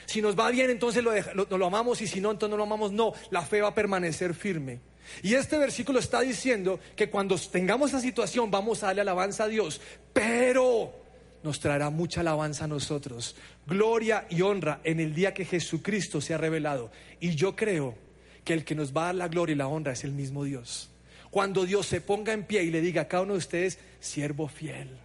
Si 0.07 0.23
nos 0.23 0.39
va 0.39 0.51
bien, 0.51 0.71
entonces 0.71 1.03
lo, 1.03 1.13
lo, 1.35 1.67
amamos 1.67 2.01
y 2.01 2.07
si 2.07 2.21
no, 2.21 2.31
entonces 2.31 2.51
no 2.51 2.57
lo 2.57 2.65
amamos. 2.65 2.93
No, 2.93 3.13
la 3.31 3.43
fe 3.43 3.61
va 3.61 3.69
a 3.69 3.75
permanecer 3.75 4.35
firme. 4.35 4.81
Y 5.23 5.35
este 5.35 5.59
versículo 5.59 5.99
está 5.99 6.21
diciendo 6.21 6.81
que 6.97 7.11
cuando 7.11 7.37
tengamos 7.37 7.91
esa 7.91 8.01
situación 8.01 8.51
vamos 8.51 8.83
a 8.83 8.87
darle 8.87 9.03
alabanza 9.03 9.45
a 9.45 9.49
Dios, 9.49 9.81
pero 10.13 10.95
nos 11.43 11.61
traerá 11.61 11.91
mucha 11.91 12.21
alabanza 12.21 12.65
a 12.65 12.69
nosotros, 12.69 13.35
gloria 13.67 14.27
y 14.31 14.43
honra 14.43 14.81
en 14.85 15.01
el 15.01 15.15
día 15.15 15.35
que 15.35 15.45
Jesucristo 15.45 16.21
sea 16.21 16.39
revelado. 16.39 16.91
Y 17.21 17.35
yo 17.35 17.57
creo 17.57 17.97
que 18.45 18.55
el 18.55 18.65
que 18.65 18.75
nos 18.75 18.97
va 18.97 19.03
a 19.03 19.07
dar 19.07 19.15
la 19.17 19.29
gloria 19.29 19.55
y 19.55 19.57
la 19.57 19.69
honra 19.69 19.93
es 19.93 20.05
el 20.05 20.13
mismo 20.13 20.45
Dios. 20.45 20.91
Cuando 21.31 21.65
Dios 21.65 21.87
se 21.87 22.01
ponga 22.01 22.33
en 22.33 22.45
pie 22.45 22.63
y 22.63 22.71
le 22.71 22.81
diga 22.81 23.03
a 23.03 23.09
cada 23.09 23.23
uno 23.23 23.33
de 23.33 23.39
ustedes, 23.39 23.79
siervo 24.01 24.49
fiel, 24.49 24.99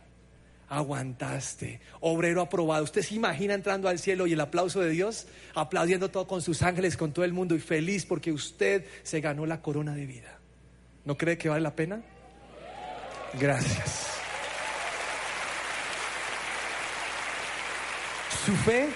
aguantaste, 0.70 1.80
obrero 2.00 2.42
aprobado. 2.42 2.84
¿Usted 2.84 3.02
se 3.02 3.16
imagina 3.16 3.54
entrando 3.54 3.88
al 3.88 4.00
cielo 4.00 4.28
y 4.28 4.34
el 4.34 4.42
aplauso 4.42 4.82
de 4.82 4.90
Dios, 4.90 5.28
aplaudiendo 5.56 6.10
todo 6.10 6.28
con 6.28 6.42
sus 6.42 6.62
ángeles, 6.62 6.98
con 6.98 7.14
todo 7.14 7.26
el 7.26 7.34
mundo 7.34 7.56
y 7.56 7.60
feliz 7.60 8.06
porque 8.06 8.32
usted 8.32 8.86
se 9.04 9.22
ganó 9.22 9.46
la 9.46 9.62
corona 9.62 9.96
de 9.96 10.06
vida? 10.06 10.40
¿No 11.06 11.18
cree 11.18 11.38
que 11.38 11.50
vale 11.50 11.62
la 11.62 11.76
pena? 11.76 12.02
Gracias. 13.40 14.08
Su 18.46 18.56
fe 18.56 18.90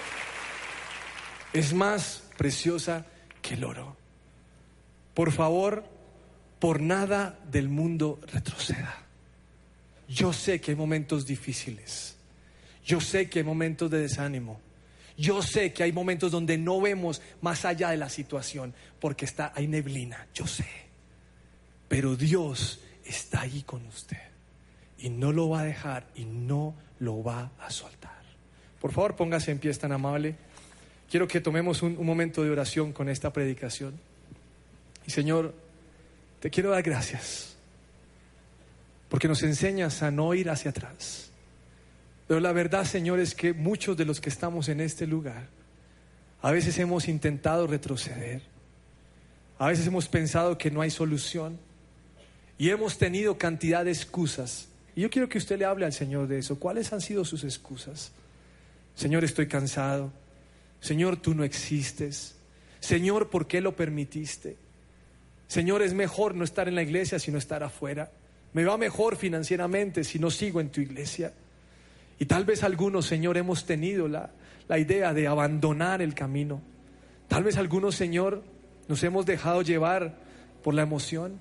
es 1.52 1.74
más 1.74 2.22
preciosa 2.36 3.04
que 3.40 3.54
el 3.54 3.64
oro. 3.64 3.96
Por 5.14 5.32
favor, 5.32 5.84
por 6.58 6.80
nada 6.80 7.38
del 7.50 7.68
mundo 7.68 8.18
retroceda. 8.32 9.01
Yo 10.12 10.32
sé 10.32 10.60
que 10.60 10.72
hay 10.72 10.76
momentos 10.76 11.26
difíciles. 11.26 12.16
Yo 12.84 13.00
sé 13.00 13.30
que 13.30 13.38
hay 13.38 13.44
momentos 13.44 13.90
de 13.90 14.00
desánimo. 14.00 14.60
Yo 15.16 15.42
sé 15.42 15.72
que 15.72 15.82
hay 15.82 15.92
momentos 15.92 16.30
donde 16.30 16.58
no 16.58 16.80
vemos 16.80 17.22
más 17.40 17.64
allá 17.64 17.90
de 17.90 17.96
la 17.96 18.08
situación 18.08 18.74
porque 19.00 19.24
está 19.24 19.52
hay 19.54 19.66
neblina, 19.66 20.26
yo 20.34 20.46
sé. 20.46 20.66
Pero 21.88 22.16
Dios 22.16 22.80
está 23.04 23.42
ahí 23.42 23.62
con 23.62 23.86
usted 23.86 24.18
y 24.98 25.10
no 25.10 25.32
lo 25.32 25.50
va 25.50 25.60
a 25.60 25.64
dejar 25.64 26.06
y 26.14 26.24
no 26.24 26.74
lo 26.98 27.22
va 27.22 27.52
a 27.58 27.70
soltar. 27.70 28.22
Por 28.80 28.92
favor, 28.92 29.16
póngase 29.16 29.50
en 29.50 29.58
pie, 29.58 29.72
tan 29.74 29.92
amable. 29.92 30.34
Quiero 31.10 31.28
que 31.28 31.40
tomemos 31.40 31.82
un, 31.82 32.04
momento 32.04 32.42
de 32.42 32.50
oración 32.50 32.92
con 32.92 33.08
esta 33.08 33.32
predicación. 33.32 33.98
Y 35.06 35.10
Señor, 35.10 35.54
te 36.40 36.50
quiero 36.50 36.70
dar 36.70 36.82
gracias 36.82 37.51
porque 39.12 39.28
nos 39.28 39.42
enseñas 39.42 40.02
a 40.02 40.10
no 40.10 40.32
ir 40.32 40.48
hacia 40.48 40.70
atrás. 40.70 41.28
Pero 42.26 42.40
la 42.40 42.50
verdad, 42.52 42.86
Señor, 42.86 43.20
es 43.20 43.34
que 43.34 43.52
muchos 43.52 43.94
de 43.94 44.06
los 44.06 44.22
que 44.22 44.30
estamos 44.30 44.70
en 44.70 44.80
este 44.80 45.06
lugar, 45.06 45.48
a 46.40 46.50
veces 46.50 46.78
hemos 46.78 47.08
intentado 47.08 47.66
retroceder, 47.66 48.40
a 49.58 49.68
veces 49.68 49.86
hemos 49.86 50.08
pensado 50.08 50.56
que 50.56 50.70
no 50.70 50.80
hay 50.80 50.90
solución 50.90 51.58
y 52.56 52.70
hemos 52.70 52.96
tenido 52.96 53.36
cantidad 53.36 53.84
de 53.84 53.90
excusas. 53.90 54.68
Y 54.96 55.02
yo 55.02 55.10
quiero 55.10 55.28
que 55.28 55.36
usted 55.36 55.58
le 55.58 55.66
hable 55.66 55.84
al 55.84 55.92
Señor 55.92 56.26
de 56.26 56.38
eso. 56.38 56.58
¿Cuáles 56.58 56.90
han 56.94 57.02
sido 57.02 57.22
sus 57.26 57.44
excusas? 57.44 58.12
Señor, 58.94 59.24
estoy 59.24 59.46
cansado. 59.46 60.10
Señor, 60.80 61.18
tú 61.18 61.34
no 61.34 61.44
existes. 61.44 62.36
Señor, 62.80 63.28
¿por 63.28 63.46
qué 63.46 63.60
lo 63.60 63.76
permitiste? 63.76 64.56
Señor, 65.48 65.82
es 65.82 65.92
mejor 65.92 66.34
no 66.34 66.44
estar 66.44 66.66
en 66.66 66.76
la 66.76 66.82
iglesia 66.82 67.18
sino 67.18 67.36
estar 67.36 67.62
afuera. 67.62 68.10
Me 68.52 68.64
va 68.64 68.76
mejor 68.76 69.16
financieramente 69.16 70.04
si 70.04 70.18
no 70.18 70.30
sigo 70.30 70.60
en 70.60 70.70
tu 70.70 70.80
iglesia. 70.80 71.32
Y 72.18 72.26
tal 72.26 72.44
vez 72.44 72.62
algunos, 72.62 73.06
Señor, 73.06 73.36
hemos 73.36 73.64
tenido 73.64 74.08
la, 74.08 74.30
la 74.68 74.78
idea 74.78 75.14
de 75.14 75.26
abandonar 75.26 76.02
el 76.02 76.14
camino. 76.14 76.60
Tal 77.28 77.44
vez 77.44 77.56
algunos, 77.56 77.94
Señor, 77.94 78.42
nos 78.88 79.02
hemos 79.02 79.26
dejado 79.26 79.62
llevar 79.62 80.16
por 80.62 80.74
la 80.74 80.82
emoción. 80.82 81.40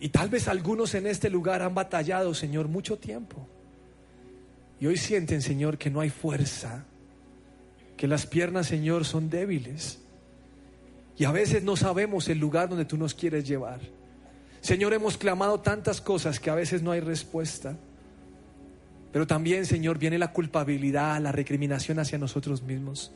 Y 0.00 0.10
tal 0.10 0.28
vez 0.28 0.48
algunos 0.48 0.94
en 0.94 1.06
este 1.06 1.30
lugar 1.30 1.62
han 1.62 1.74
batallado, 1.74 2.34
Señor, 2.34 2.68
mucho 2.68 2.98
tiempo. 2.98 3.46
Y 4.80 4.86
hoy 4.86 4.96
sienten, 4.96 5.42
Señor, 5.42 5.78
que 5.78 5.90
no 5.90 6.00
hay 6.00 6.10
fuerza, 6.10 6.84
que 7.96 8.06
las 8.06 8.26
piernas, 8.26 8.66
Señor, 8.66 9.04
son 9.04 9.28
débiles. 9.28 10.00
Y 11.16 11.24
a 11.24 11.32
veces 11.32 11.64
no 11.64 11.76
sabemos 11.76 12.28
el 12.28 12.38
lugar 12.38 12.68
donde 12.68 12.84
tú 12.84 12.96
nos 12.96 13.14
quieres 13.14 13.46
llevar. 13.46 13.80
Señor, 14.60 14.92
hemos 14.92 15.16
clamado 15.16 15.60
tantas 15.60 16.00
cosas 16.00 16.40
que 16.40 16.50
a 16.50 16.54
veces 16.54 16.82
no 16.82 16.90
hay 16.90 17.00
respuesta. 17.00 17.76
Pero 19.12 19.26
también, 19.26 19.64
Señor, 19.66 19.98
viene 19.98 20.18
la 20.18 20.32
culpabilidad, 20.32 21.20
la 21.20 21.32
recriminación 21.32 21.98
hacia 21.98 22.18
nosotros 22.18 22.62
mismos. 22.62 23.12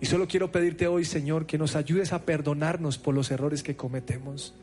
Y 0.00 0.06
solo 0.06 0.26
quiero 0.26 0.50
pedirte 0.50 0.86
hoy, 0.86 1.04
Señor, 1.04 1.46
que 1.46 1.58
nos 1.58 1.76
ayudes 1.76 2.12
a 2.12 2.22
perdonarnos 2.22 2.98
por 2.98 3.14
los 3.14 3.30
errores 3.30 3.62
que 3.62 3.76
cometemos. 3.76 4.54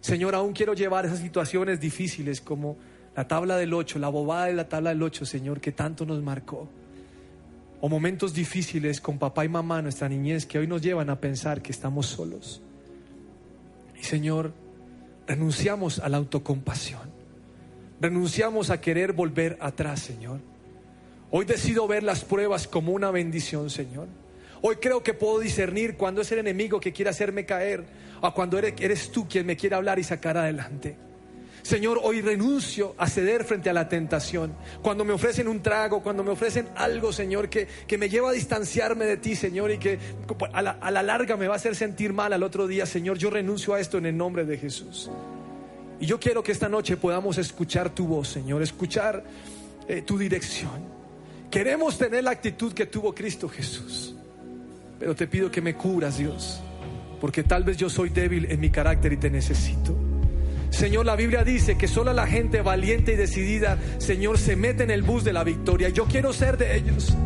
Señor, 0.00 0.34
aún 0.34 0.52
quiero 0.52 0.74
llevar 0.74 1.06
esas 1.06 1.18
situaciones 1.18 1.80
difíciles 1.80 2.40
como 2.40 2.76
la 3.16 3.26
tabla 3.26 3.56
del 3.56 3.74
8, 3.74 3.98
la 3.98 4.08
bobada 4.08 4.46
de 4.46 4.54
la 4.54 4.68
tabla 4.68 4.90
del 4.90 5.02
8, 5.02 5.26
Señor, 5.26 5.60
que 5.60 5.72
tanto 5.72 6.06
nos 6.06 6.22
marcó. 6.22 6.68
O 7.80 7.88
momentos 7.88 8.32
difíciles 8.34 9.00
con 9.00 9.18
papá 9.18 9.44
y 9.44 9.48
mamá, 9.48 9.82
nuestra 9.82 10.08
niñez, 10.08 10.46
que 10.46 10.58
hoy 10.58 10.66
nos 10.66 10.80
llevan 10.80 11.10
a 11.10 11.20
pensar 11.20 11.60
que 11.60 11.72
estamos 11.72 12.06
solos. 12.06 12.62
Y 14.00 14.04
Señor, 14.04 14.52
renunciamos 15.26 15.98
a 15.98 16.08
la 16.08 16.18
autocompasión. 16.18 17.12
Renunciamos 18.00 18.70
a 18.70 18.80
querer 18.80 19.12
volver 19.12 19.56
atrás, 19.60 20.00
Señor. 20.00 20.40
Hoy 21.30 21.44
decido 21.44 21.86
ver 21.86 22.02
las 22.02 22.24
pruebas 22.24 22.68
como 22.68 22.92
una 22.92 23.10
bendición, 23.10 23.70
Señor. 23.70 24.08
Hoy 24.62 24.76
creo 24.76 25.02
que 25.02 25.14
puedo 25.14 25.38
discernir 25.38 25.96
cuando 25.96 26.20
es 26.20 26.32
el 26.32 26.38
enemigo 26.38 26.80
que 26.80 26.92
quiere 26.92 27.10
hacerme 27.10 27.44
caer 27.44 27.84
o 28.20 28.32
cuando 28.32 28.58
eres, 28.58 28.74
eres 28.80 29.10
tú 29.10 29.28
quien 29.28 29.46
me 29.46 29.56
quiere 29.56 29.76
hablar 29.76 29.98
y 29.98 30.04
sacar 30.04 30.36
adelante. 30.36 30.96
Señor, 31.64 31.98
hoy 32.02 32.20
renuncio 32.20 32.94
a 32.98 33.08
ceder 33.08 33.42
frente 33.42 33.70
a 33.70 33.72
la 33.72 33.88
tentación. 33.88 34.54
Cuando 34.82 35.02
me 35.02 35.14
ofrecen 35.14 35.48
un 35.48 35.62
trago, 35.62 36.02
cuando 36.02 36.22
me 36.22 36.30
ofrecen 36.30 36.68
algo, 36.76 37.10
Señor, 37.10 37.48
que, 37.48 37.66
que 37.86 37.96
me 37.96 38.10
lleva 38.10 38.28
a 38.28 38.32
distanciarme 38.32 39.06
de 39.06 39.16
ti, 39.16 39.34
Señor, 39.34 39.70
y 39.70 39.78
que 39.78 39.98
a 40.52 40.60
la, 40.60 40.72
a 40.72 40.90
la, 40.90 41.02
larga 41.02 41.38
me 41.38 41.48
va 41.48 41.54
a 41.54 41.56
hacer 41.56 41.74
sentir 41.74 42.12
mal 42.12 42.34
al 42.34 42.42
otro 42.42 42.66
día, 42.66 42.84
Señor, 42.84 43.16
yo 43.16 43.30
renuncio 43.30 43.72
a 43.72 43.80
esto 43.80 43.96
en 43.96 44.04
el 44.04 44.14
nombre 44.14 44.44
de 44.44 44.58
Jesús. 44.58 45.10
Y 45.98 46.04
yo 46.04 46.20
quiero 46.20 46.42
que 46.42 46.52
esta 46.52 46.68
noche 46.68 46.98
podamos 46.98 47.38
escuchar 47.38 47.88
tu 47.94 48.06
voz, 48.06 48.28
Señor, 48.28 48.60
escuchar 48.60 49.24
eh, 49.88 50.02
tu 50.02 50.18
dirección. 50.18 50.84
Queremos 51.50 51.96
tener 51.96 52.24
la 52.24 52.32
actitud 52.32 52.74
que 52.74 52.84
tuvo 52.84 53.14
Cristo 53.14 53.48
Jesús. 53.48 54.14
Pero 55.00 55.14
te 55.14 55.26
pido 55.26 55.50
que 55.50 55.62
me 55.62 55.74
cubras, 55.74 56.18
Dios, 56.18 56.60
porque 57.22 57.42
tal 57.42 57.64
vez 57.64 57.78
yo 57.78 57.88
soy 57.88 58.10
débil 58.10 58.44
en 58.50 58.60
mi 58.60 58.68
carácter 58.68 59.14
y 59.14 59.16
te 59.16 59.30
necesito. 59.30 60.03
Señor, 60.74 61.06
la 61.06 61.14
Biblia 61.14 61.44
dice 61.44 61.78
que 61.78 61.86
solo 61.86 62.12
la 62.12 62.26
gente 62.26 62.60
valiente 62.60 63.12
y 63.12 63.16
decidida, 63.16 63.78
Señor, 63.98 64.38
se 64.38 64.56
mete 64.56 64.82
en 64.82 64.90
el 64.90 65.02
bus 65.02 65.22
de 65.22 65.32
la 65.32 65.44
victoria. 65.44 65.88
Yo 65.88 66.06
quiero 66.06 66.32
ser 66.32 66.58
de 66.58 66.76
ellos. 66.76 67.16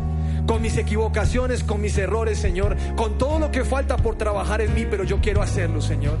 Con 0.45 0.61
mis 0.61 0.77
equivocaciones, 0.77 1.63
con 1.63 1.81
mis 1.81 1.97
errores, 1.97 2.37
Señor. 2.37 2.77
Con 2.95 3.17
todo 3.17 3.39
lo 3.39 3.51
que 3.51 3.65
falta 3.65 3.97
por 3.97 4.17
trabajar 4.17 4.61
en 4.61 4.75
mí, 4.75 4.85
pero 4.89 5.03
yo 5.03 5.19
quiero 5.19 5.41
hacerlo, 5.41 5.81
Señor. 5.81 6.19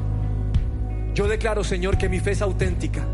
Yo 1.13 1.27
declaro, 1.27 1.63
Señor, 1.63 1.99
que 1.99 2.09
mi 2.09 2.19
fe 2.19 2.31
es 2.31 2.41
auténtica. 2.41 3.05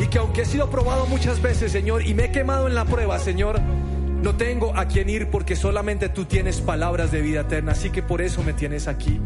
Y 0.00 0.06
que 0.06 0.18
aunque 0.18 0.42
he 0.42 0.46
sido 0.46 0.70
probado 0.70 1.06
muchas 1.06 1.42
veces, 1.42 1.72
Señor, 1.72 2.06
y 2.06 2.14
me 2.14 2.26
he 2.26 2.30
quemado 2.30 2.68
en 2.68 2.76
la 2.76 2.84
prueba, 2.84 3.18
Señor, 3.18 3.60
no 3.60 4.36
tengo 4.36 4.76
a 4.76 4.86
quien 4.86 5.10
ir 5.10 5.30
porque 5.30 5.56
solamente 5.56 6.08
tú 6.08 6.26
tienes 6.26 6.60
palabras 6.60 7.10
de 7.10 7.20
vida 7.20 7.40
eterna. 7.40 7.72
Así 7.72 7.90
que 7.90 8.04
por 8.04 8.22
eso 8.22 8.44
me 8.44 8.52
tienes 8.52 8.86
aquí. 8.86 9.20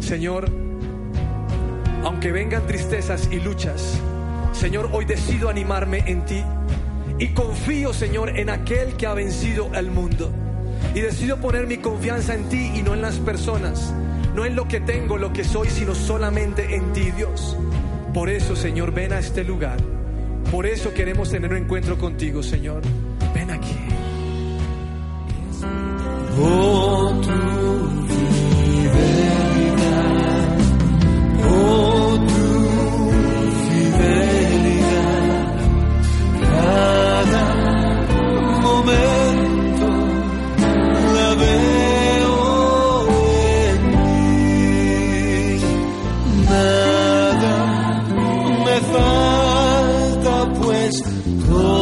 Señor, 0.00 0.63
aunque 2.04 2.32
vengan 2.32 2.66
tristezas 2.66 3.28
y 3.30 3.40
luchas, 3.40 3.98
Señor, 4.52 4.90
hoy 4.92 5.04
decido 5.04 5.48
animarme 5.48 6.04
en 6.06 6.24
ti 6.24 6.44
y 7.18 7.28
confío, 7.28 7.92
Señor, 7.92 8.38
en 8.38 8.50
aquel 8.50 8.94
que 8.94 9.06
ha 9.06 9.14
vencido 9.14 9.70
al 9.74 9.90
mundo. 9.90 10.30
Y 10.94 11.00
decido 11.00 11.38
poner 11.38 11.66
mi 11.66 11.78
confianza 11.78 12.34
en 12.34 12.48
ti 12.48 12.72
y 12.74 12.82
no 12.82 12.94
en 12.94 13.02
las 13.02 13.16
personas, 13.16 13.92
no 14.34 14.44
en 14.44 14.54
lo 14.54 14.68
que 14.68 14.80
tengo, 14.80 15.16
lo 15.16 15.32
que 15.32 15.44
soy, 15.44 15.68
sino 15.68 15.94
solamente 15.94 16.74
en 16.74 16.92
ti, 16.92 17.10
Dios. 17.10 17.56
Por 18.12 18.28
eso, 18.28 18.54
Señor, 18.54 18.92
ven 18.92 19.12
a 19.12 19.18
este 19.18 19.42
lugar. 19.42 19.78
Por 20.50 20.66
eso 20.66 20.92
queremos 20.92 21.30
tener 21.30 21.50
un 21.50 21.58
encuentro 21.58 21.98
contigo, 21.98 22.42
Señor. 22.42 22.82
Ven 23.34 23.50
aquí. 23.50 23.76
Oh, 26.40 27.20
tu 27.22 27.53
pues 51.02 51.73